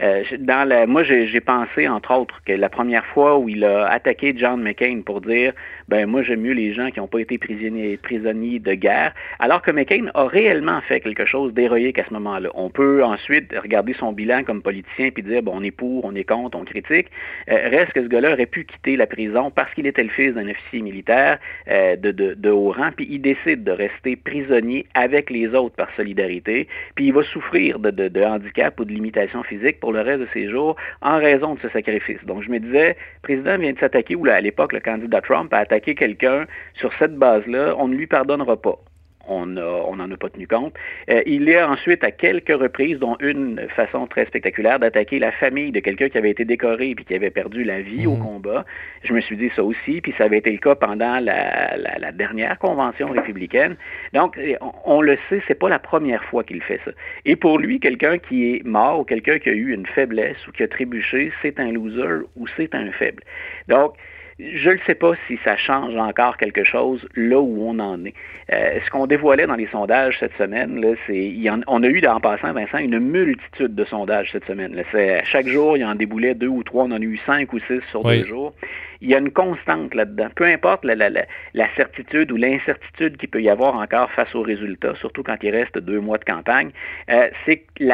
[0.00, 3.86] Euh, dans la, moi, j'ai pensé, entre autres, que la première fois où il a
[3.86, 5.52] attaqué John McCain pour dire,
[5.88, 9.62] ben moi, j'aime mieux les gens qui n'ont pas été prisonniers, prisonniers de guerre, alors
[9.62, 12.50] que McCain a réellement fait quelque chose d'héroïque à ce moment-là.
[12.54, 16.14] On peut ensuite regarder son bilan comme politicien puis dire, bon, on est pour, on
[16.14, 17.08] est contre, on critique.
[17.50, 20.34] Euh, reste que ce gars-là aurait pu quitter la prison parce qu'il était le fils
[20.34, 24.86] d'un officier militaire euh, de, de, de haut rang, puis il décide de rester prisonnier
[24.94, 28.92] avec les autres par solidarité, puis il va souffrir de, de, de handicap ou de
[28.92, 32.24] limitations physiques pour le reste de ses jours en raison de ce sacrifice.
[32.24, 35.52] Donc je me disais, le président vient de s'attaquer, ou à l'époque le candidat Trump
[35.52, 38.78] a attaqué quelqu'un sur cette base-là, on ne lui pardonnera pas
[39.28, 40.74] on n'en a pas tenu compte.
[41.10, 45.72] Euh, il est ensuite à quelques reprises, dont une façon très spectaculaire, d'attaquer la famille
[45.72, 48.22] de quelqu'un qui avait été décoré puis qui avait perdu la vie au mhm.
[48.22, 48.64] combat.
[49.04, 52.58] Je me suis dit ça aussi, puis ça avait été le cas pendant la, dernière
[52.58, 53.76] convention républicaine.
[54.12, 54.38] Donc,
[54.84, 56.90] on, le sait, c'est pas la première fois qu'il fait ça.
[57.24, 60.52] Et pour lui, quelqu'un qui est mort ou quelqu'un qui a eu une faiblesse ou
[60.52, 63.22] qui a trébuché, c'est un loser ou c'est un faible.
[63.68, 63.94] Donc,
[64.38, 68.14] je ne sais pas si ça change encore quelque chose là où on en est.
[68.52, 71.34] Euh, ce qu'on dévoilait dans les sondages cette semaine, là, c'est,
[71.66, 74.74] on a eu en passant, Vincent, une multitude de sondages cette semaine.
[74.74, 75.24] Là.
[75.24, 77.58] chaque jour, il y en déboulait deux ou trois, on en a eu cinq ou
[77.60, 78.54] six sur deux jours
[79.00, 80.28] il y a une constante là-dedans.
[80.34, 84.42] Peu importe la, la, la, certitude ou l'incertitude qu'il peut y avoir encore face aux
[84.42, 86.70] résultats, surtout quand il reste deux mois de campagne,
[87.10, 87.84] euh, c'est que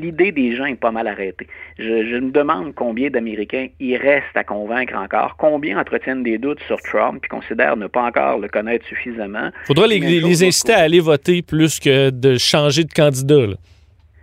[0.00, 1.46] l'idée des gens est pas mal arrêtée.
[1.78, 6.62] Je, je me demande combien d'Américains y restent à convaincre encore, combien entretiennent des doutes
[6.66, 9.50] sur Trump puis considèrent ne pas encore le connaître suffisamment.
[9.64, 13.46] Il faudra les, les inciter à aller voter plus que de changer de candidat.
[13.46, 13.54] Là.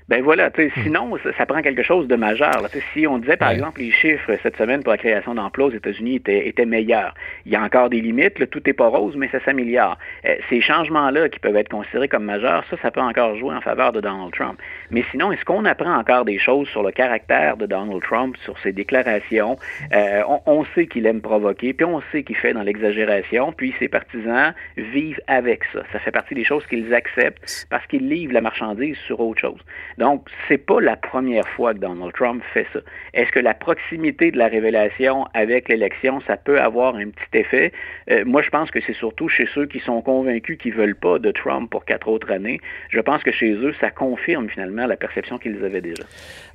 [0.09, 0.69] Ben voilà, hmm.
[0.83, 2.67] sinon, ça, prend quelque chose de majeur.
[2.93, 6.15] Si on disait, par exemple, les chiffres cette semaine pour la création d'emplois aux États-Unis
[6.15, 7.13] étaient, étaient, meilleurs,
[7.45, 9.99] il y a encore des limites, tout n'est pas rose, mais ça s'améliore.
[10.25, 13.61] Euh, ces changements-là qui peuvent être considérés comme majeurs, ça, ça peut encore jouer en
[13.61, 14.59] faveur de Donald Trump.
[14.91, 18.57] Mais sinon, est-ce qu'on apprend encore des choses sur le caractère de Donald Trump, sur
[18.59, 19.57] ses déclarations?
[19.93, 23.73] Euh, on, on, sait qu'il aime provoquer, puis on sait qu'il fait dans l'exagération, puis
[23.79, 25.81] ses partisans vivent avec ça.
[25.91, 29.59] Ça fait partie des choses qu'ils acceptent parce qu'ils livrent la marchandise sur autre chose.
[29.97, 32.79] Donc, c'est pas la première fois que Donald Trump fait ça.
[33.13, 37.71] Est-ce que la proximité de la révélation avec l'élection, ça peut avoir un petit effet?
[38.09, 41.19] Euh, moi, je pense que c'est surtout chez ceux qui sont convaincus qu'ils veulent pas
[41.19, 42.59] de Trump pour quatre autres années.
[42.89, 46.03] Je pense que chez eux, ça confirme finalement la perception qu'ils avaient déjà.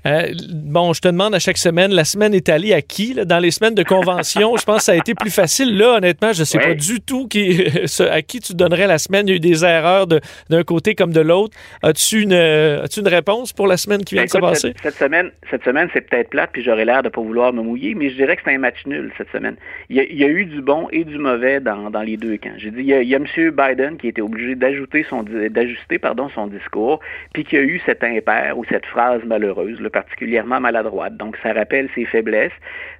[0.07, 3.14] Euh, bon, je te demande à chaque semaine, la semaine est allée à qui?
[3.14, 5.79] Dans les semaines de convention, je pense que ça a été plus facile.
[5.79, 7.64] Là, honnêtement, je ne sais pas du tout qui,
[8.11, 9.27] à qui tu donnerais la semaine.
[9.27, 11.57] Il y a eu des erreurs d'un côté comme de l'autre.
[11.83, 14.75] As-tu une, as une réponse pour la semaine qui vient de se passer?
[14.83, 17.62] Cette, semaine, cette semaine c'est peut-être plate, puis j'aurais l'air de ne pas vouloir me
[17.62, 19.57] mouiller, mais je dirais que c'est un match nul cette semaine.
[19.88, 22.55] Il y, a, eu du bon et du mauvais dans, dans les deux camps.
[22.59, 23.27] J'ai dit, il y, a, il y a M.
[23.51, 27.01] Biden qui a été obligé d'ajouter son, d'ajuster pardon, son discours,
[27.33, 31.16] puis qui a eu cet impair ou cette phrase malheureuse, particulièrement maladroite.
[31.16, 32.52] Donc, ça rappelle ses faiblesses.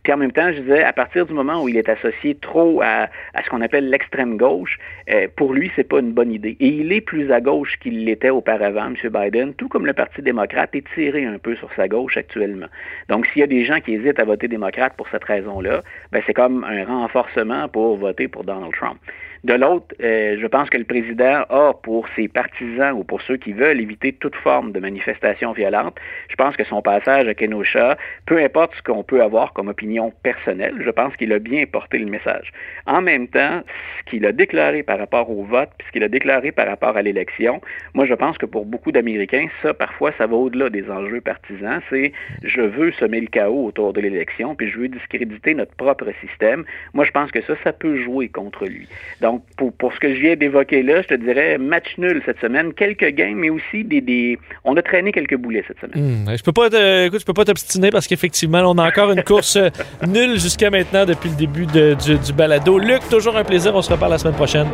[0.05, 2.81] Puis en même temps, je disais, à partir du moment où il est associé trop
[2.83, 3.09] à,
[3.45, 4.79] ce qu'on appelle l'extrême gauche,
[5.11, 6.57] euh, pour lui, c'est pas une bonne idée.
[6.61, 8.97] Et il est plus à gauche qu'il l'était auparavant, M.
[9.11, 12.69] Biden, tout comme le Parti démocrate est tiré un peu sur sa gauche actuellement.
[13.09, 16.23] Donc, s'il y a des gens qui hésitent à voter démocrate pour cette raison-là, ben,
[16.27, 18.99] c'est comme un renforcement pour voter pour Donald Trump.
[19.45, 23.37] De l'autre, euh, je pense que le président a, pour ses partisans ou pour ceux
[23.37, 25.99] qui veulent éviter toute forme de manifestation violente,
[26.31, 30.15] je pense que son passage à Kenosha, peu importe ce qu'on peut avoir comme opinion
[30.23, 32.55] personnelle, je pense qu'il a bien porté le message.
[32.87, 33.61] En même temps,
[33.99, 36.97] ce qu'il a déclaré par rapport au vote, puis ce qu'il a déclaré par rapport
[36.97, 37.61] à l'élection,
[37.93, 41.83] moi je pense que pour beaucoup d'Américains, ça parfois ça va au-delà des enjeux partisans,
[41.91, 46.07] c'est je veux semer le chaos autour de l'élection, puis je veux discréditer notre propre
[46.27, 46.65] système.
[46.95, 48.89] Moi je pense que ça, ça peut jouer contre lui.
[49.35, 52.73] Donc, pour, ce que je viens d'évoquer là, je te dirais match nul cette semaine,
[52.75, 56.25] quelques gains, mais aussi des, on a traîné quelques boulets cette semaine.
[56.25, 56.67] Hmm, je peux pas,
[57.07, 59.59] écoute, je peux pas t'obstiner parce qu'effectivement, on a encore une course
[60.07, 62.79] nulle jusqu'à maintenant depuis le début du, du balado.
[62.79, 63.75] Luc, toujours un plaisir.
[63.75, 64.69] On se reparle la semaine prochaine.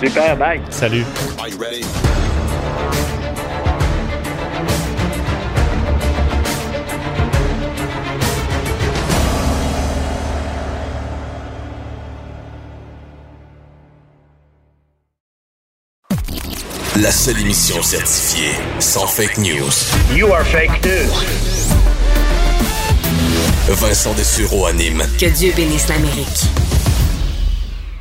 [0.00, 0.60] Super, bye.
[0.70, 1.04] Salut.
[17.02, 19.70] La seule émission certifiée sans fake news.
[20.16, 21.12] You are fake news.
[23.68, 25.04] Vincent Dessureau anime.
[25.20, 26.46] Que Dieu bénisse l'Amérique.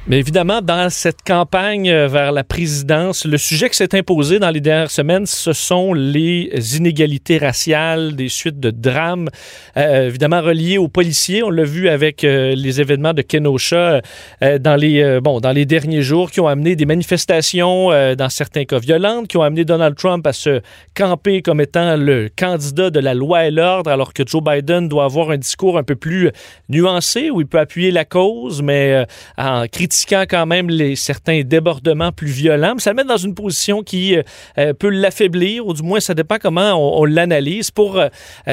[0.08, 4.52] Mais évidemment, dans cette campagne euh, vers la présidence, le sujet qui s'est imposé dans
[4.52, 9.30] les dernières semaines, ce sont les inégalités raciales, des suites de drames,
[9.78, 11.42] euh, évidemment reliées aux policiers.
[11.42, 14.02] On l'a vu avec euh, les événements de Kenosha
[14.42, 18.78] dans, les, bon, dans les derniers jours qui ont amené des manifestations, dans certains cas
[18.78, 20.62] violentes, qui ont amené Donald Trump à se
[20.96, 25.06] camper comme étant le candidat de la loi et l'ordre, alors que Joe Biden doit
[25.06, 26.30] avoir un discours un peu plus
[26.70, 29.06] nuancé, où il peut appuyer la cause, mais
[29.38, 29.95] en critiquant
[30.30, 32.74] quand même les, certains débordements plus violents.
[32.76, 34.24] Mais ça le met dans une position qui euh,
[34.58, 37.72] euh, peut l'affaiblir, ou du moins ça dépend comment on, l'analyse.
[37.72, 38.10] Pour euh,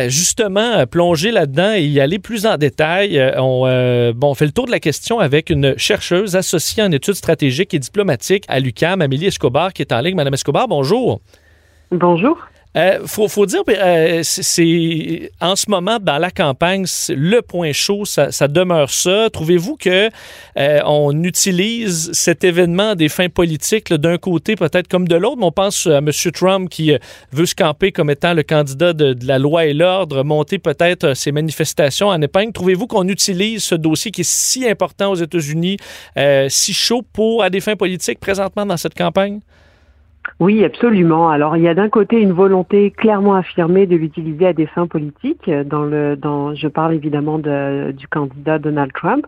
[0.09, 4.71] justement plonger là-dedans et y aller plus en détail, on, bon, fait le tour de
[4.71, 9.73] la question avec une chercheuse associée en études stratégiques et diplomatiques à l'UCAM, Amélie Escobar,
[9.73, 10.17] qui est en ligne.
[10.17, 11.21] Madame Escobar, bonjour.
[11.91, 12.39] Bonjour.
[12.77, 18.31] Euh, faut, dire, euh, c'est en ce moment dans la campagne, le point chaud, ça,
[18.49, 19.29] demeure ça.
[19.31, 20.09] Trouvez-vous que
[20.59, 25.39] euh, on utilise cet événement à des fins politiques d'un côté peut-être comme de l'autre?
[25.43, 26.11] On pense à M.
[26.33, 26.93] Trump qui
[27.33, 31.33] veut se camper comme étant le candidat de, la loi et l'ordre, monter peut-être ses
[31.33, 32.53] manifestations en épingle.
[32.53, 35.77] Trouvez-vous qu'on utilise ce dossier qui est si important aux États-Unis,
[36.49, 39.41] si chaud pour à des fins politiques présentement dans cette campagne?
[40.41, 41.29] Oui, absolument.
[41.31, 44.87] Alors, il y a d'un côté une volonté clairement affirmée de l'utiliser à des fins
[44.87, 45.51] politiques.
[45.67, 49.25] Dans le, dans, je parle évidemment de, du candidat Donald Trump,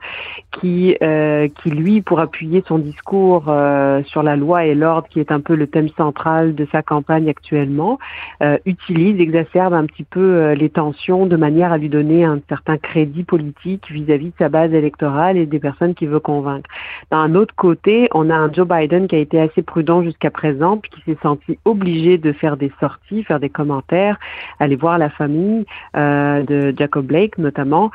[0.53, 5.21] qui, euh, qui lui, pour appuyer son discours euh, sur la loi et l'ordre, qui
[5.21, 7.99] est un peu le thème central de sa campagne actuellement,
[8.43, 12.41] euh, utilise, exacerbe un petit peu euh, les tensions de manière à lui donner un
[12.49, 16.69] certain crédit politique vis-à-vis de sa base électorale et des personnes qu'il veut convaincre.
[17.11, 20.79] D'un autre côté, on a un Joe Biden qui a été assez prudent jusqu'à présent
[20.91, 24.19] qui s'est senti obligé de faire des sorties, faire des commentaires,
[24.61, 25.65] aller voir la famille
[25.97, 27.91] euh, de Jacob Blake notamment,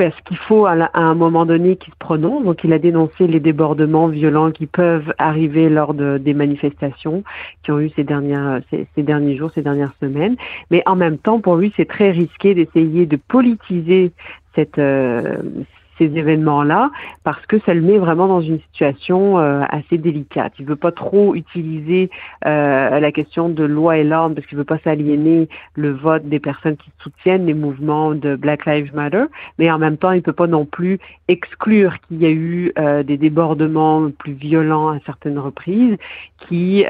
[0.00, 2.42] parce qu'il faut à, un moment donné qu'il se prononce.
[2.42, 7.22] Donc, il a dénoncé les débordements violents qui peuvent arriver lors de, des manifestations
[7.62, 8.06] qui ont eu ces
[8.96, 10.36] ces, derniers jours, ces dernières semaines.
[10.70, 14.12] Mais en même temps, pour lui, c'est très risqué d'essayer de politiser
[14.54, 15.36] cette, euh,
[16.00, 16.90] ces événements-là
[17.24, 20.54] parce que ça le met vraiment dans une situation euh, assez délicate.
[20.58, 22.10] Il veut pas trop utiliser
[22.46, 26.40] euh, la question de loi et l'ordre parce qu'il veut pas s'aliéner le vote des
[26.40, 29.24] personnes qui soutiennent les mouvements de Black Lives Matter,
[29.58, 33.02] mais en même temps, il peut pas non plus exclure qu'il y a eu euh,
[33.02, 35.96] des débordements plus violents à certaines reprises
[36.48, 36.84] qui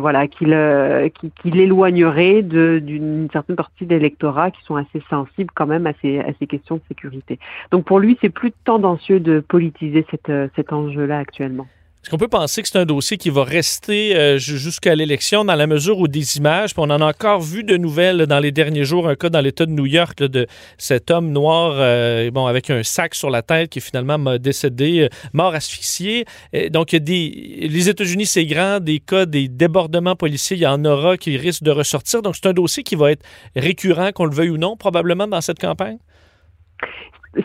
[0.00, 5.50] voilà qui le qui, qui l'éloignerait d'une certaine partie de l'électorat qui sont assez sensibles
[5.54, 7.38] quand même à ces à ces questions de sécurité.
[7.70, 11.66] Donc pour lui, c'est plus tendancieux de politiser euh, cet enjeu-là actuellement.
[12.02, 15.56] Est-ce qu'on peut penser que c'est un dossier qui va rester euh, jusqu'à l'élection dans
[15.56, 18.52] la mesure où des images, puis on en a encore vu de nouvelles dans les
[18.52, 20.46] derniers jours, un cas dans l'État de New York de
[20.78, 25.08] cet homme noir euh, bon, avec un sac sur la tête qui est finalement décédé,
[25.32, 26.24] mort asphyxié.
[26.70, 31.16] donc, des, les États-Unis, c'est grand, des cas, des débordements policiers, il y en aura
[31.16, 32.22] qui risquent de ressortir.
[32.22, 33.24] Donc, c'est un dossier qui va être
[33.56, 35.98] récurrent, qu'on le veuille ou non, probablement dans cette campagne?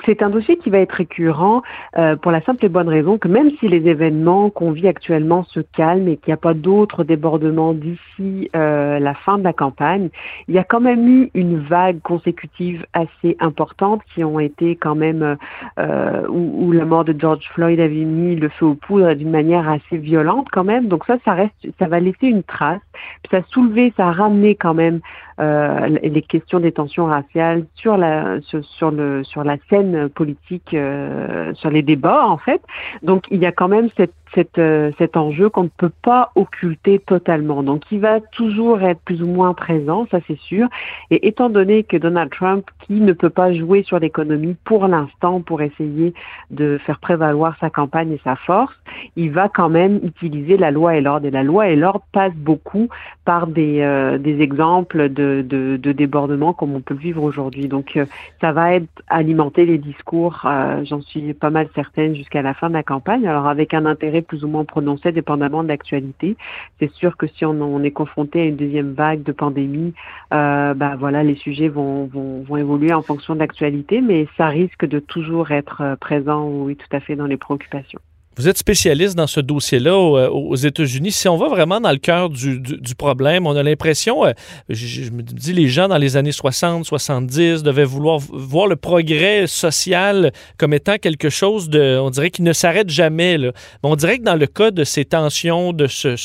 [0.06, 1.62] C'est un dossier qui va être récurrent
[1.98, 5.44] euh, pour la simple et bonne raison que même si les événements qu'on vit actuellement
[5.44, 9.54] se calment et qu'il n'y a pas d'autres débordements d'ici euh, la fin de la
[9.54, 10.10] campagne,
[10.48, 14.96] il y a quand même eu une vague consécutive assez importante qui ont été quand
[14.96, 15.38] même
[15.80, 19.70] euh, où, la mort de George Floyd avait mis le feu aux poudres d'une manière
[19.70, 20.88] assez violente quand même.
[20.88, 22.82] Donc ça, ça reste, ça va laisser une trace.
[23.30, 25.02] Ça a soulevé, ça a ramené quand même
[25.40, 30.74] euh, les questions des tensions raciales sur la sur, sur le sur la scène politique,
[30.74, 32.62] euh, sur les débats en fait.
[33.02, 34.14] Donc il y a quand même cette
[34.58, 37.64] euh, cet enjeu qu'on ne peut pas occulter totalement.
[37.64, 40.68] Donc, il va toujours être plus ou moins présent, ça c'est sûr.
[41.12, 45.42] Et étant donné que Donald Trump, qui ne peut pas jouer sur l'économie pour l'instant
[45.42, 46.14] pour essayer
[46.52, 48.74] de faire prévaloir sa campagne et sa force,
[49.16, 51.28] il va quand même utiliser la loi et l'ordre.
[51.28, 52.90] Et la loi et l'ordre passent beaucoup
[53.26, 57.68] par des, euh, des exemples de, de, de débordements comme on peut le vivre aujourd'hui.
[57.68, 58.06] Donc, euh,
[58.42, 60.48] ça va être alimenter les discours,
[60.84, 63.28] j'en suis pas mal certaine, jusqu'à la fin de la campagne.
[63.28, 66.38] Alors, avec un intérêt plus ou moins prononcé dépendamment de l'actualité.
[66.80, 69.94] C'est sûr que si on, est confronté à une deuxième vague de pandémie,
[70.34, 74.48] euh, bah voilà, les sujets vont, vont, vont évoluer en fonction de l'actualité, mais ça
[74.48, 78.00] risque de toujours être euh, présent, oui, tout à fait, dans les préoccupations.
[78.36, 81.12] Vous êtes spécialiste dans ce dossier-là euh, aux, États-Unis.
[81.12, 84.32] Si on va vraiment dans le cœur du, problème, on a l'impression, euh,
[84.70, 89.46] je, me dis, les gens dans les années 60, 70 devaient vouloir voir le progrès
[89.46, 93.38] social comme étant quelque chose de, on dirait, qui ne s'arrête jamais.
[93.38, 93.52] Là.
[93.84, 96.16] On dirait que dans le cas de ces tensions, de ce,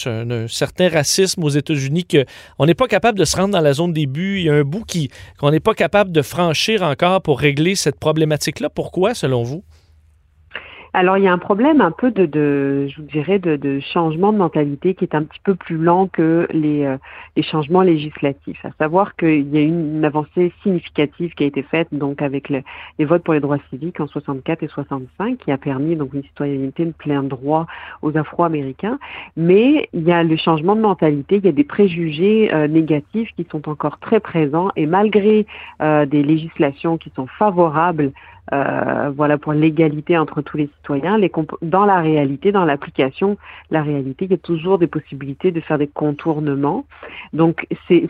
[0.49, 4.07] certain racisme aux États-Unis, qu'on n'est pas capable de se rendre dans la zone des
[4.07, 4.38] buts.
[4.38, 4.85] Il y a un bout
[5.38, 8.71] qu'on n'est pas capable de franchir encore pour régler cette problématique-là.
[8.71, 9.62] Pourquoi, selon vous?
[10.94, 13.81] Alors il y a un problème un peu de, de je vous dirais, de, de,
[13.81, 16.96] changement de mentalité qui est un petit peu plus lent que les, euh,
[17.37, 18.64] les changements législatifs.
[18.64, 22.64] À savoir qu'il y a une, avancée significative qui a été faite donc avec les
[23.05, 26.85] votes pour les droits civiques en 64 et 65 qui a permis donc une citoyenneté
[26.87, 27.66] de plein droit
[28.03, 28.98] aux Afro-Américains.
[29.37, 33.31] Mais il y a le changement de mentalité, il y a des préjugés euh, négatifs
[33.37, 35.46] qui sont encore très présents et malgré
[35.83, 38.12] euh, des législations qui sont favorables
[38.53, 41.19] euh, voilà pour l'égalité entre tous les citoyens.
[41.63, 43.37] Dans la réalité, dans l'application,
[43.71, 46.85] la réalité, il y a toujours des possibilités de faire des contournements.
[47.33, 48.09] Donc c'est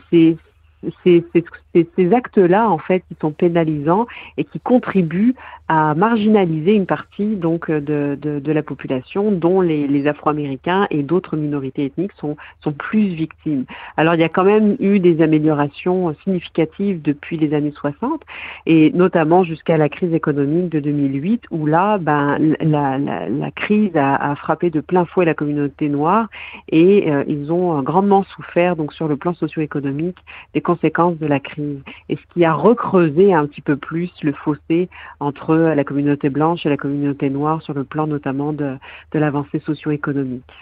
[1.74, 5.34] ces, actes-là, en fait, qui sont pénalisants et qui contribuent
[5.68, 11.02] à marginaliser une partie donc de, de, de la population, dont les, les Afro-Américains et
[11.02, 13.64] d'autres minorités ethniques sont, sont plus victimes.
[13.98, 18.22] Alors il y a quand même eu des améliorations significatives depuis les années 60
[18.64, 23.94] et notamment jusqu'à la crise économique de 2008 où là, ben, la, la, la crise
[23.94, 26.28] a, a, frappé de plein fouet la communauté noire
[26.70, 30.18] et euh, ils ont grandement souffert donc sur le plan socio-économique
[30.54, 31.67] des conséquences de la crise
[32.08, 34.88] et ce qui a recreusé un petit peu plus le fossé
[35.20, 38.76] entre la communauté blanche et la communauté noire sur le plan notamment de,
[39.12, 40.52] de l'avancée socio-économique.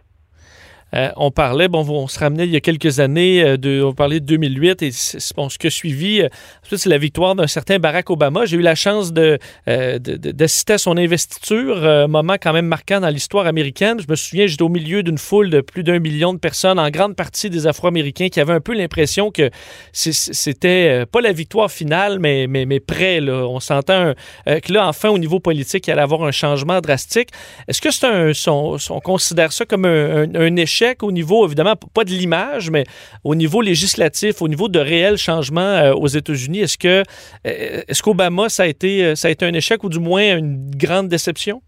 [0.94, 3.92] Euh, on parlait, bon, on se ramenait il y a quelques années, euh, de, on
[3.92, 4.90] parlait de 2008 et
[5.36, 6.28] bon, ce que suivi, euh,
[6.62, 8.44] c'est la victoire d'un certain Barack Obama.
[8.46, 13.08] J'ai eu la chance de, d'assister à son investiture, un moment quand même marquant dans
[13.08, 13.98] l'histoire américaine.
[14.00, 16.90] Je me souviens, j'étais au milieu d'une foule de plus d'un million de personnes, en
[16.90, 19.50] grande partie des Afro-Américains, qui avaient un peu l'impression que
[19.92, 23.20] c'était pas la victoire finale, mais, mais, mais près.
[23.20, 24.12] On s'entend
[24.46, 27.30] que là, enfin, au niveau politique, il allait avoir un changement drastique.
[27.68, 30.75] Est-ce que c'est on, considère ça comme un échec?
[31.02, 32.84] Au niveau, évidemment, pas de l'image, mais
[33.24, 36.60] au niveau législatif, au niveau de réels changements euh, aux États-Unis.
[36.60, 37.02] Est-ce que
[37.46, 40.36] euh, est-ce qu'Obama, ça a été euh, ça a été un échec ou du moins
[40.36, 41.62] une grande déception?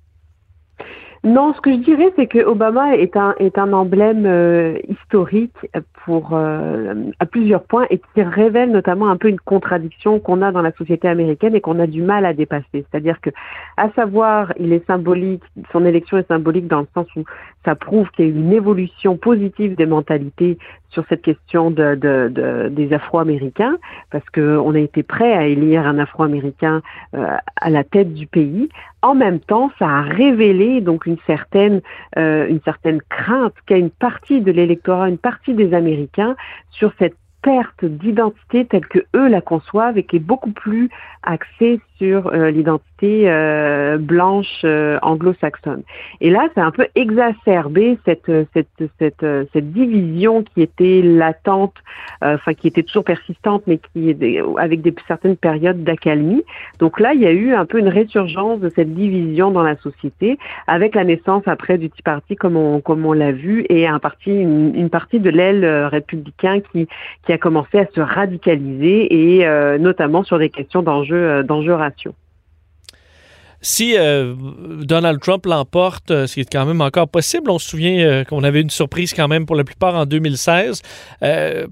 [1.24, 5.56] Non, ce que je dirais, c'est que Obama est un est un emblème euh, historique
[6.04, 10.52] pour euh, à plusieurs points et qui révèle notamment un peu une contradiction qu'on a
[10.52, 12.66] dans la société américaine et qu'on a du mal à dépasser.
[12.72, 13.30] C'est-à-dire que,
[13.76, 15.42] à savoir, il est symbolique,
[15.72, 17.24] son élection est symbolique dans le sens où
[17.68, 20.56] ça prouve qu'il y a eu une évolution positive des mentalités
[20.88, 23.76] sur cette question de, de, de des Afro-Américains,
[24.10, 26.80] parce qu'on a été prêt à élire un Afro-Américain
[27.14, 28.70] euh, à la tête du pays.
[29.02, 31.82] En même temps, ça a révélé donc une certaine
[32.16, 36.36] euh, une certaine crainte qu'a une partie de l'électorat, une partie des Américains
[36.70, 40.88] sur cette perte d'identité telle que eux la conçoivent et qui est beaucoup plus
[41.22, 45.82] axée sur euh, l'identité euh, blanche euh, anglo-saxonne.
[46.20, 51.74] Et là, c'est un peu exacerbé cette cette cette cette division qui était latente,
[52.22, 54.16] enfin qui était toujours persistante, mais qui
[54.58, 56.44] avec des certaines périodes d'accalmie.
[56.78, 59.76] Donc là, il y a eu un peu une résurgence de cette division dans la
[59.76, 63.86] société, avec la naissance après du Tea Party, comme on comme on l'a vu, et
[63.86, 66.88] un parti une, une partie de l'aile républicain qui
[67.26, 71.74] qui a commencé à se radicaliser et notamment sur des questions d'enjeux d'enjeux
[73.60, 74.34] si euh,
[74.82, 78.24] Donald Trump l'emporte, euh, ce qui est quand même encore possible, on se souvient euh,
[78.24, 80.82] qu'on avait une surprise quand même pour la plupart en 2016.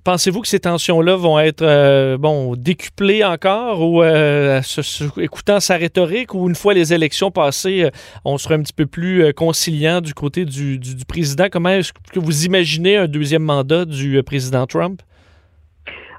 [0.03, 4.03] Pensez-vous que ces tensions-là vont être bon décuplées encore ou
[5.21, 7.91] écoutant sa rhétorique ou une fois les élections passées,
[8.25, 11.47] on sera un petit peu plus conciliant du côté du, du président?
[11.51, 15.03] Comment est-ce que vous imaginez un deuxième mandat du président Trump?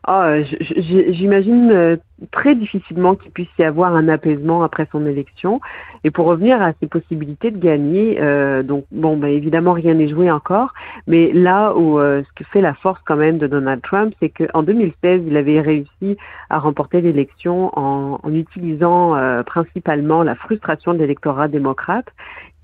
[0.10, 1.98] Ah, j'imagine euh,
[2.32, 5.60] très difficilement qu'il puisse y avoir un apaisement après son élection.
[6.06, 10.08] Et pour revenir à ses possibilités de gagner, euh, donc bon, bah, évidemment rien n'est
[10.08, 10.74] joué encore,
[11.08, 14.30] mais là où euh, ce que fait la force quand même de Donald Trump, c'est
[14.30, 16.16] qu'en 2016, il avait réussi
[16.50, 19.14] à remporter l'élection en, en, utilisant
[19.46, 22.08] principalement la frustration de l'électorat démocrate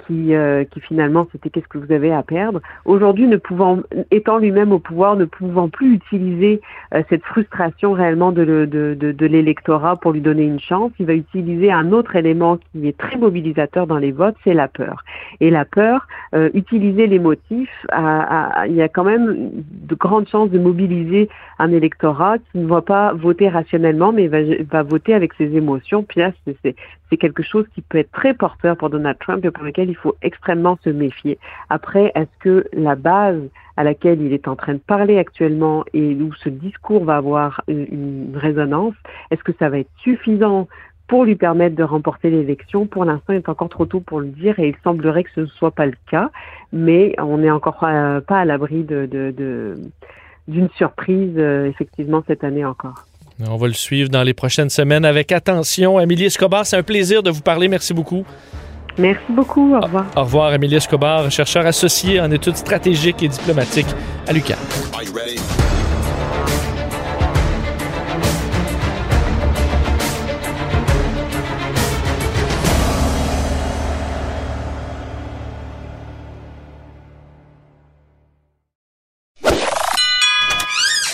[0.05, 2.61] qui, euh, qui finalement c'était qu'est-ce que vous avez à perdre.
[2.85, 3.79] Aujourd'hui, ne pouvant,
[4.11, 6.61] étant lui-même au pouvoir, ne pouvant plus utiliser
[6.93, 11.05] euh, cette frustration réellement de, de, de, de l'électorat pour lui donner une chance, il
[11.05, 15.03] va utiliser un autre élément qui est très mobilisateur dans les votes, c'est la peur.
[15.39, 20.49] Et la peur, euh, utiliser les motifs, il y a quand même de grandes chances
[20.49, 21.29] de mobiliser
[21.59, 24.39] un électorat qui ne va pas voter rationnellement, mais va,
[24.69, 26.03] va voter avec ses émotions.
[26.03, 26.31] Puis là,
[26.63, 26.75] c'est
[27.13, 29.92] c'est quelque chose qui peut être très porteur pour Donald Trump et pour lequel il
[29.95, 31.37] faut extrêmement se méfier.
[31.69, 33.41] Après, est-ce que la base
[33.77, 37.61] à laquelle il est en train de parler actuellement et où ce discours va avoir
[37.67, 38.93] une, résonance,
[39.31, 40.67] est-ce que ça va être suffisant
[41.07, 42.85] pour lui permettre de remporter l'élection?
[42.85, 45.41] Pour l'instant, il est encore trop tôt pour le dire et il semblerait que ce
[45.41, 46.29] ne soit pas le cas,
[46.71, 53.05] mais on n'est encore pas à l'abri d'une surprise, euh, effectivement, cette année encore.
[53.47, 55.97] On va le suivre dans les prochaines semaines avec attention.
[55.97, 57.67] Amélie Escobar, c'est un plaisir de vous parler.
[57.67, 58.25] Merci beaucoup.
[58.97, 59.75] Merci beaucoup.
[59.75, 60.05] Au revoir.
[60.15, 63.87] Au revoir, Amélie Escobar, chercheur associé en études stratégiques et diplomatiques
[64.27, 64.57] à l'UQAM.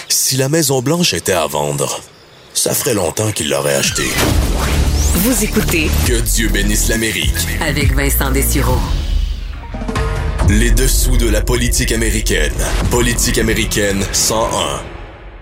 [0.09, 2.01] Si la Maison Blanche était à vendre,
[2.53, 4.11] ça ferait longtemps qu'il l'aurait achetée.
[5.11, 8.77] Vous écoutez Que Dieu bénisse l'Amérique avec Vincent Dessureau.
[10.47, 12.53] Les dessous de la politique américaine.
[12.91, 14.81] Politique américaine 101.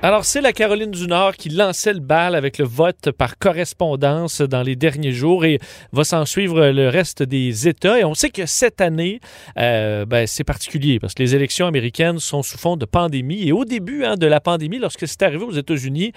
[0.02, 4.42] Alors, c'est la Caroline du Nord qui lançait le bal avec le vote par correspondance
[4.42, 5.60] dans les derniers jours et
[5.92, 8.00] va s'en suivre le reste des États.
[8.00, 9.20] Et on sait que cette année,
[9.60, 13.48] euh, ben, c'est particulier parce que les élections américaines sont sous fond de pandémie.
[13.48, 16.14] Et au début hein, de la pandémie, lorsque c'est arrivé aux États-Unis,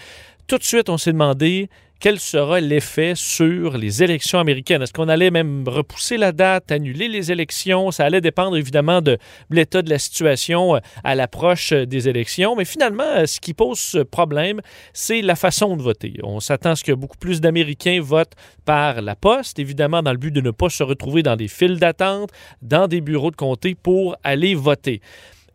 [0.47, 1.69] tout de suite, on s'est demandé
[2.01, 4.81] quel sera l'effet sur les élections américaines?
[4.81, 7.91] Est-ce qu'on allait même repousser la date, annuler les élections?
[7.91, 9.19] Ça allait dépendre évidemment de
[9.51, 12.57] l'état de la situation euh, à l'approche euh, des élections.
[12.57, 14.63] Mais finalement, euh, ce qui pose problème,
[14.95, 16.15] c'est la façon de voter.
[16.23, 18.35] On s'attend à ce que beaucoup plus d'Américains votent
[18.65, 21.79] par la poste, évidemment dans le but de ne pas se retrouver dans des files
[21.79, 22.31] d'attente,
[22.63, 25.03] dans des bureaux de comté pour aller voter.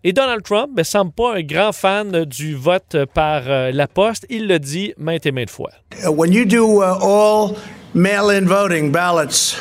[0.07, 4.27] Et Donald Trump ne semble pas un grand fan du vote par euh, la poste.
[4.29, 5.71] Il le dit maintes et maintes fois.
[6.05, 7.57] Uh, when you do uh, all
[7.95, 9.57] mail-in voting ballots,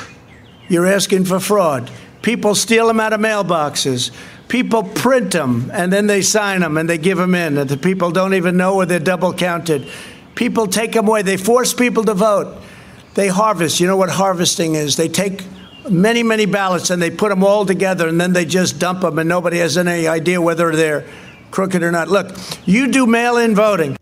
[0.69, 1.91] you're asking for fraud.
[2.21, 4.11] People steal them out of mailboxes.
[4.49, 7.57] People print them and then they sign them and they give them in.
[7.57, 9.89] And the people don't even know where they're double counted.
[10.35, 11.23] People take them away.
[11.23, 12.55] They force people to vote.
[13.15, 13.81] They harvest.
[13.81, 14.97] You know what harvesting is?
[14.97, 15.43] They take
[15.91, 19.19] many, many ballots, and they put them all together, and then they just dump them,
[19.19, 21.05] and nobody has any idea whether they're
[21.51, 22.09] crooked or not.
[22.09, 23.97] Look, you do mail in voting.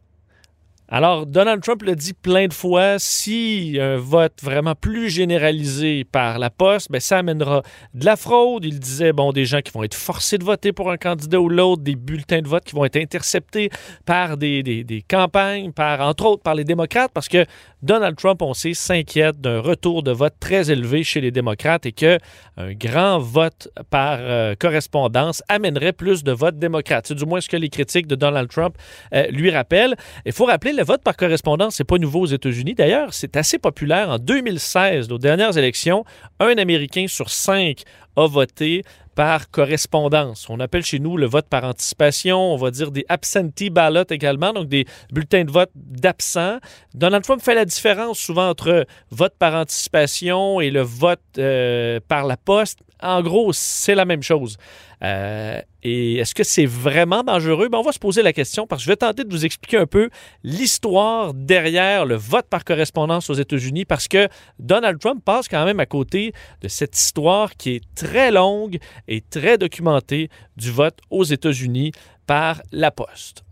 [0.94, 6.38] Alors, Donald Trump le dit plein de fois, si un vote vraiment plus généralisé par
[6.38, 7.62] la poste, ben, ça amènera
[7.94, 8.66] de la fraude.
[8.66, 11.48] Il disait, bon, des gens qui vont être forcés de voter pour un candidat ou
[11.48, 13.70] l'autre, des bulletins de vote qui vont être interceptés
[14.04, 17.46] par des, des, des, campagnes, par, entre autres par les démocrates, parce que
[17.82, 21.90] Donald Trump, on sait, s'inquiète d'un retour de vote très élevé chez les démocrates et
[21.90, 22.18] que
[22.56, 27.08] un grand vote par euh, correspondance amènerait plus de votes démocrates.
[27.08, 28.76] C'est du moins ce que les critiques de Donald Trump
[29.12, 29.96] euh, lui rappellent.
[30.24, 32.74] Il faut rappeler, le vote par correspondance, c'est pas nouveau aux États-Unis.
[32.74, 34.10] D'ailleurs, c'est assez populaire.
[34.10, 36.04] En 2016, aux dernières élections,
[36.38, 37.82] un Américain sur cinq
[38.16, 38.84] a voté
[39.14, 40.48] par correspondance.
[40.48, 44.52] On appelle chez nous le vote par anticipation, on va dire des absentee ballots également,
[44.52, 46.58] donc des bulletins de vote d'absents.
[46.94, 52.26] Donald Trump fait la différence souvent entre vote par anticipation et le vote euh, par
[52.26, 52.80] la poste.
[53.02, 54.56] En gros, c'est la même chose.
[55.02, 57.68] Euh, et est-ce que c'est vraiment dangereux?
[57.68, 59.78] Ben, on va se poser la question parce que je vais tenter de vous expliquer
[59.78, 60.10] un peu
[60.44, 64.28] l'histoire derrière le vote par correspondance aux États-Unis parce que
[64.58, 68.78] Donald Trump passe quand même à côté de cette histoire qui est très longue
[69.08, 71.92] et très documentée du vote aux États-Unis
[72.26, 73.44] par la poste.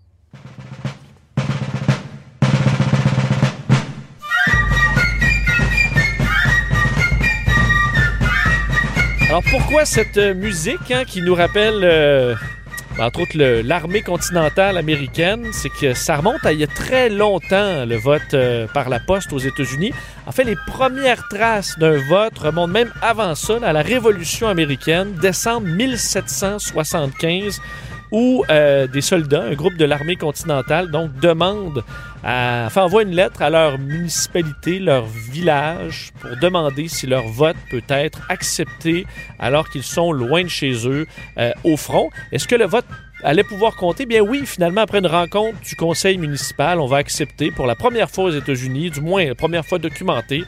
[9.30, 12.34] Alors pourquoi cette euh, musique hein, qui nous rappelle, euh,
[12.98, 15.46] entre autres, l'armée continentale américaine?
[15.52, 18.98] C'est que ça remonte à il y a très longtemps, le vote euh, par la
[18.98, 19.92] poste aux États-Unis.
[20.26, 25.12] En fait, les premières traces d'un vote remontent même avant ça, à la Révolution américaine,
[25.12, 27.60] décembre 1775
[28.12, 31.84] où euh, des soldats, un groupe de l'armée continentale, donc demandent,
[32.24, 37.56] à, enfin envoient une lettre à leur municipalité, leur village, pour demander si leur vote
[37.70, 39.06] peut être accepté
[39.38, 41.06] alors qu'ils sont loin de chez eux
[41.38, 42.10] euh, au front.
[42.32, 42.86] Est-ce que le vote
[43.22, 44.06] allait pouvoir compter?
[44.06, 48.10] Bien oui, finalement, après une rencontre du conseil municipal, on va accepter pour la première
[48.10, 50.44] fois aux États-Unis, du moins la première fois documentée,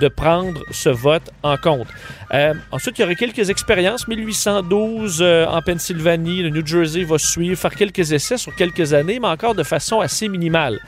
[0.00, 1.88] de prendre ce vote en compte.
[2.32, 4.08] Euh, ensuite, il y aurait quelques expériences.
[4.08, 9.18] 1812 euh, en Pennsylvanie, le New Jersey va suivre, faire quelques essais sur quelques années,
[9.20, 10.78] mais encore de façon assez minimale.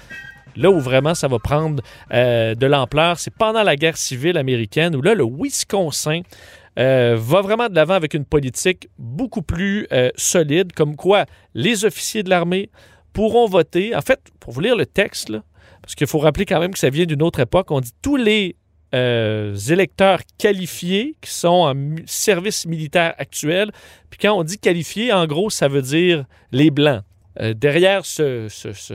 [0.56, 1.82] Là où vraiment ça va prendre
[2.12, 6.22] euh, de l'ampleur, c'est pendant la guerre civile américaine, où là, le Wisconsin
[6.76, 12.30] va vraiment de l'avant avec une politique beaucoup plus solide, comme quoi les officiers de
[12.30, 12.70] l'armée
[13.12, 13.96] pourront voter.
[13.96, 15.32] En fait, pour vous lire le texte,
[15.82, 18.16] parce qu'il faut rappeler quand même que ça vient d'une autre époque, on dit tous
[18.16, 18.54] les
[18.95, 21.74] euh, électeurs qualifiés qui sont en
[22.07, 23.70] service militaire actuel.
[24.11, 27.03] Puis quand on dit qualifiés, en gros, ça veut dire les Blancs.
[27.41, 28.49] Euh, derrière ce,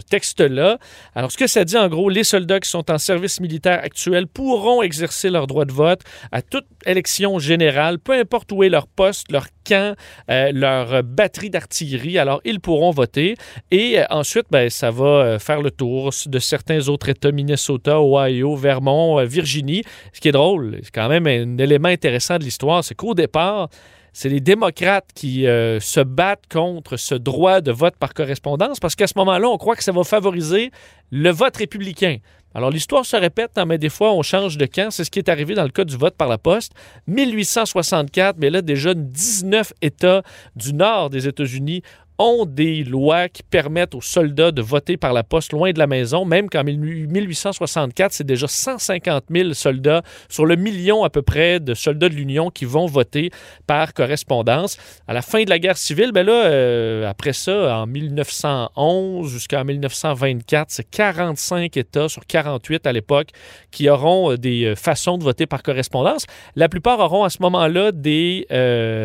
[0.09, 0.77] texte-là.
[1.15, 4.27] Alors, ce que ça dit, en gros, les soldats qui sont en service militaire actuel
[4.27, 8.87] pourront exercer leur droit de vote à toute élection générale, peu importe où est leur
[8.87, 9.95] poste, leur camp,
[10.29, 12.17] euh, leur batterie d'artillerie.
[12.17, 13.35] Alors, ils pourront voter.
[13.71, 18.55] Et euh, ensuite, ben, ça va faire le tour de certains autres États, Minnesota, Ohio,
[18.55, 19.83] Vermont, Virginie.
[20.11, 23.69] Ce qui est drôle, c'est quand même un élément intéressant de l'histoire, c'est qu'au départ,
[24.13, 28.95] c'est les démocrates qui euh, se battent contre ce droit de vote par correspondance parce
[28.95, 30.71] qu'à ce moment-là, on croit que ça va favoriser
[31.11, 32.17] le vote républicain.
[32.55, 34.91] Alors l'histoire se répète, hein, mais des fois on change de camp.
[34.91, 36.73] C'est ce qui est arrivé dans le cas du vote par la poste.
[37.07, 40.21] 1864, mais là déjà 19 États
[40.55, 41.81] du nord des États-Unis
[42.19, 45.87] ont des lois qui permettent aux soldats de voter par la poste loin de la
[45.87, 51.59] maison, même qu'en 1864, c'est déjà 150 000 soldats sur le million à peu près
[51.59, 53.31] de soldats de l'Union qui vont voter
[53.67, 54.77] par correspondance.
[55.07, 59.65] À la fin de la guerre civile, ben là, euh, après ça, en 1911 jusqu'en
[59.65, 63.29] 1924, c'est 45 États sur 48 à l'époque
[63.71, 66.25] qui auront euh, des euh, façons de voter par correspondance.
[66.55, 68.47] La plupart auront à ce moment-là des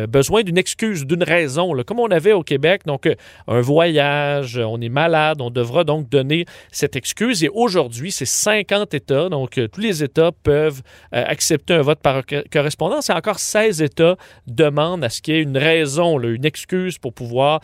[0.09, 2.81] besoins d'une excuse, d'une raison, comme on avait au Québec.
[2.85, 3.15] Donc, donc, euh,
[3.47, 7.43] un voyage, euh, on est malade, on devra donc donner cette excuse.
[7.43, 10.81] Et aujourd'hui, c'est 50 États, donc euh, tous les États peuvent
[11.11, 13.09] accepter un vote par correspondance.
[13.09, 14.15] Et encore 16 États
[14.47, 17.61] demandent à ce qu'il y ait une raison, une excuse pour pouvoir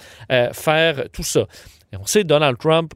[0.54, 1.46] faire tout ça.
[1.92, 2.94] Et on sait, Donald Trump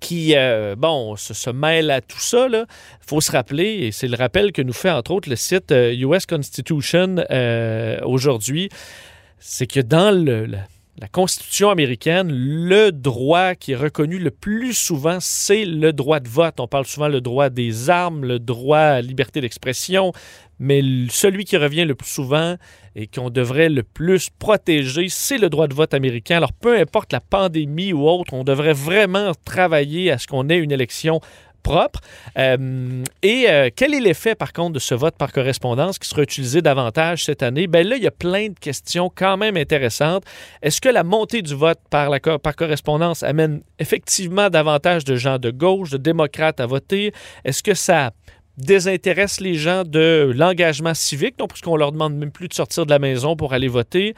[0.00, 0.34] qui,
[0.78, 2.46] bon, se, mêle à tout ça.
[2.50, 2.66] Il
[3.06, 6.26] faut se rappeler, et c'est le rappel que nous fait entre autres le site US
[6.26, 7.16] Constitution
[8.04, 8.70] aujourd'hui,
[9.38, 10.46] c'est que dans le,
[11.00, 16.28] la Constitution américaine, le droit qui est reconnu le plus souvent, c'est le droit de
[16.28, 16.60] vote.
[16.60, 20.12] On parle souvent le droit des armes, le droit à la liberté d'expression,
[20.58, 22.56] mais celui qui revient le plus souvent
[22.94, 26.36] et qu'on devrait le plus protéger, c'est le droit de vote américain.
[26.36, 30.58] Alors, peu importe la pandémie ou autre, on devrait vraiment travailler à ce qu'on ait
[30.58, 31.22] une élection
[32.38, 36.22] Euh, et euh, quel est l'effet, par contre, de ce vote par correspondance qui sera
[36.22, 37.66] utilisé davantage cette année?
[37.66, 40.24] Bien là, il y a plein de questions quand même intéressantes.
[40.62, 42.10] Est-ce que la montée du vote par
[42.56, 47.12] correspondance amène effectivement davantage de gens de gauche, de démocrates à voter?
[47.44, 48.10] Est-ce que ça
[48.60, 52.90] désintéresse les gens de l'engagement civique, donc puisqu'on leur demande même plus de sortir de
[52.90, 54.14] la maison pour aller voter.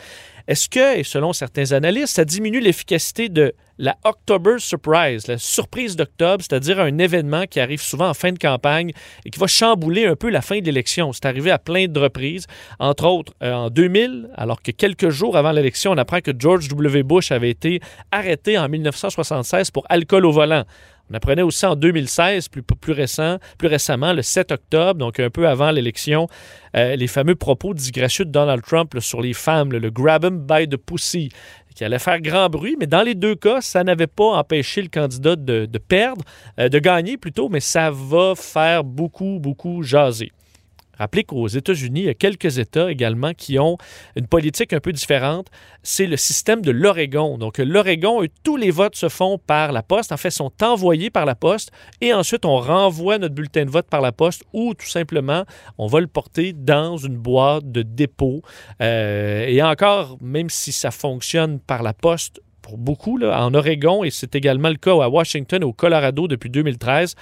[0.48, 5.96] Est-ce que, et selon certains analystes, ça diminue l'efficacité de la October Surprise, la surprise
[5.96, 8.92] d'octobre, c'est-à-dire un événement qui arrive souvent en fin de campagne
[9.24, 11.12] et qui va chambouler un peu la fin de l'élection?
[11.12, 12.46] C'est arrivé à plein de reprises,
[12.78, 16.68] entre autres euh, en 2000, alors que quelques jours avant l'élection, on apprend que George
[16.68, 17.02] W.
[17.02, 17.80] Bush avait été
[18.10, 20.64] arrêté en 1976 pour alcool au volant.
[21.12, 25.28] On apprenait aussi en 2016, plus, plus, récent, plus récemment, le 7 octobre, donc un
[25.28, 26.26] peu avant l'élection,
[26.74, 30.66] euh, les fameux propos disgracieux de Donald Trump sur les femmes, le grab 'em by
[30.66, 31.28] the pussy,
[31.76, 34.88] qui allait faire grand bruit, mais dans les deux cas, ça n'avait pas empêché le
[34.88, 36.24] candidat de, de perdre,
[36.58, 40.32] euh, de gagner plutôt, mais ça va faire beaucoup, beaucoup jaser.
[41.02, 43.76] Rappelez qu'aux États-Unis, il y a quelques États également qui ont
[44.14, 45.48] une politique un peu différente.
[45.82, 47.38] C'est le système de l'Oregon.
[47.38, 50.12] Donc, l'Oregon, tous les votes se font par la poste.
[50.12, 53.88] En fait, sont envoyés par la poste et ensuite, on renvoie notre bulletin de vote
[53.88, 55.44] par la poste ou tout simplement,
[55.76, 58.42] on va le porter dans une boîte de dépôt.
[58.80, 64.10] Euh, et encore, même si ça fonctionne par la poste, pour beaucoup, en Oregon, et
[64.10, 67.16] c'est également le cas à Washington et au Colorado depuis 2013,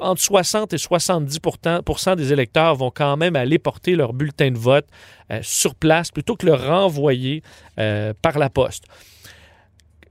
[0.00, 4.86] entre 60 et 70% des électeurs vont quand même aller porter leur bulletin de vote
[5.30, 7.42] euh, sur place plutôt que le renvoyer
[7.78, 8.84] euh, par la poste.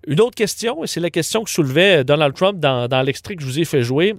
[0.07, 3.47] Une autre question, et c'est la question que soulevait Donald Trump dans l'extrait que je
[3.47, 4.15] vous ai fait jouer,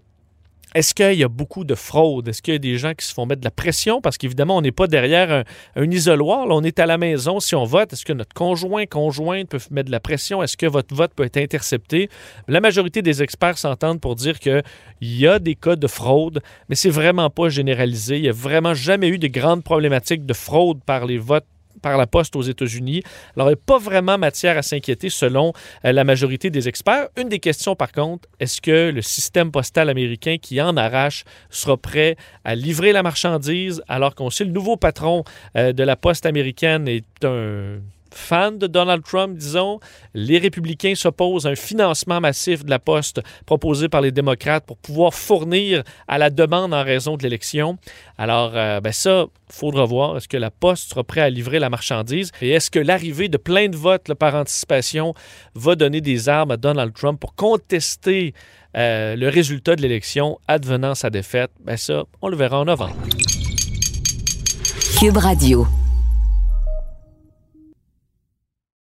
[0.75, 2.29] est-ce qu'il y a beaucoup de fraude?
[2.29, 4.01] Est-ce qu'il y a des gens qui se font mettre de la pression?
[4.01, 5.45] Parce qu'évidemment, on n'est pas derrière
[5.77, 6.47] un, isoloir.
[6.49, 7.41] on est à la maison.
[7.41, 10.43] Si on vote, est-ce que notre conjoint, conjointe peut mettre de la pression?
[10.43, 12.09] Est-ce que votre vote peut être intercepté?
[12.49, 14.63] La majorité des experts s'entendent pour dire qu'il
[15.03, 18.17] y a des cas de fraude, mais c'est vraiment pas généralisé.
[18.17, 21.47] Il n'y a vraiment jamais eu de grandes problématiques de fraude par les votes
[21.83, 23.03] par la poste aux États-Unis.
[23.37, 25.53] Alors, il n'y a pas vraiment matière à s'inquiéter selon
[25.85, 27.09] euh, la majorité des experts.
[27.17, 31.77] Une des questions, par contre, est-ce que le système postal américain qui en arrache sera
[31.77, 35.25] prêt à livrer la marchandise alors qu'on sait le nouveau patron
[35.57, 37.79] euh, de la poste américaine est un
[38.15, 39.81] fans de Donald Trump, disons.
[40.15, 44.77] Les républicains s'opposent à un financement massif de la poste proposé par les démocrates pour
[44.77, 47.79] pouvoir fournir à la demande en raison de l'élection.
[48.19, 50.17] Alors, euh, ben ça, il faudra voir.
[50.17, 52.31] Est-ce que la poste sera prête à livrer la marchandise?
[52.41, 55.15] Et est-ce que l'arrivée de plein de votes par anticipation
[55.55, 58.35] va donner des armes à Donald Trump pour contester
[58.77, 61.51] euh, le résultat de l'élection advenant sa défaite?
[61.65, 62.97] Ben ça, on le verra en novembre.
[64.99, 65.67] Cube Radio.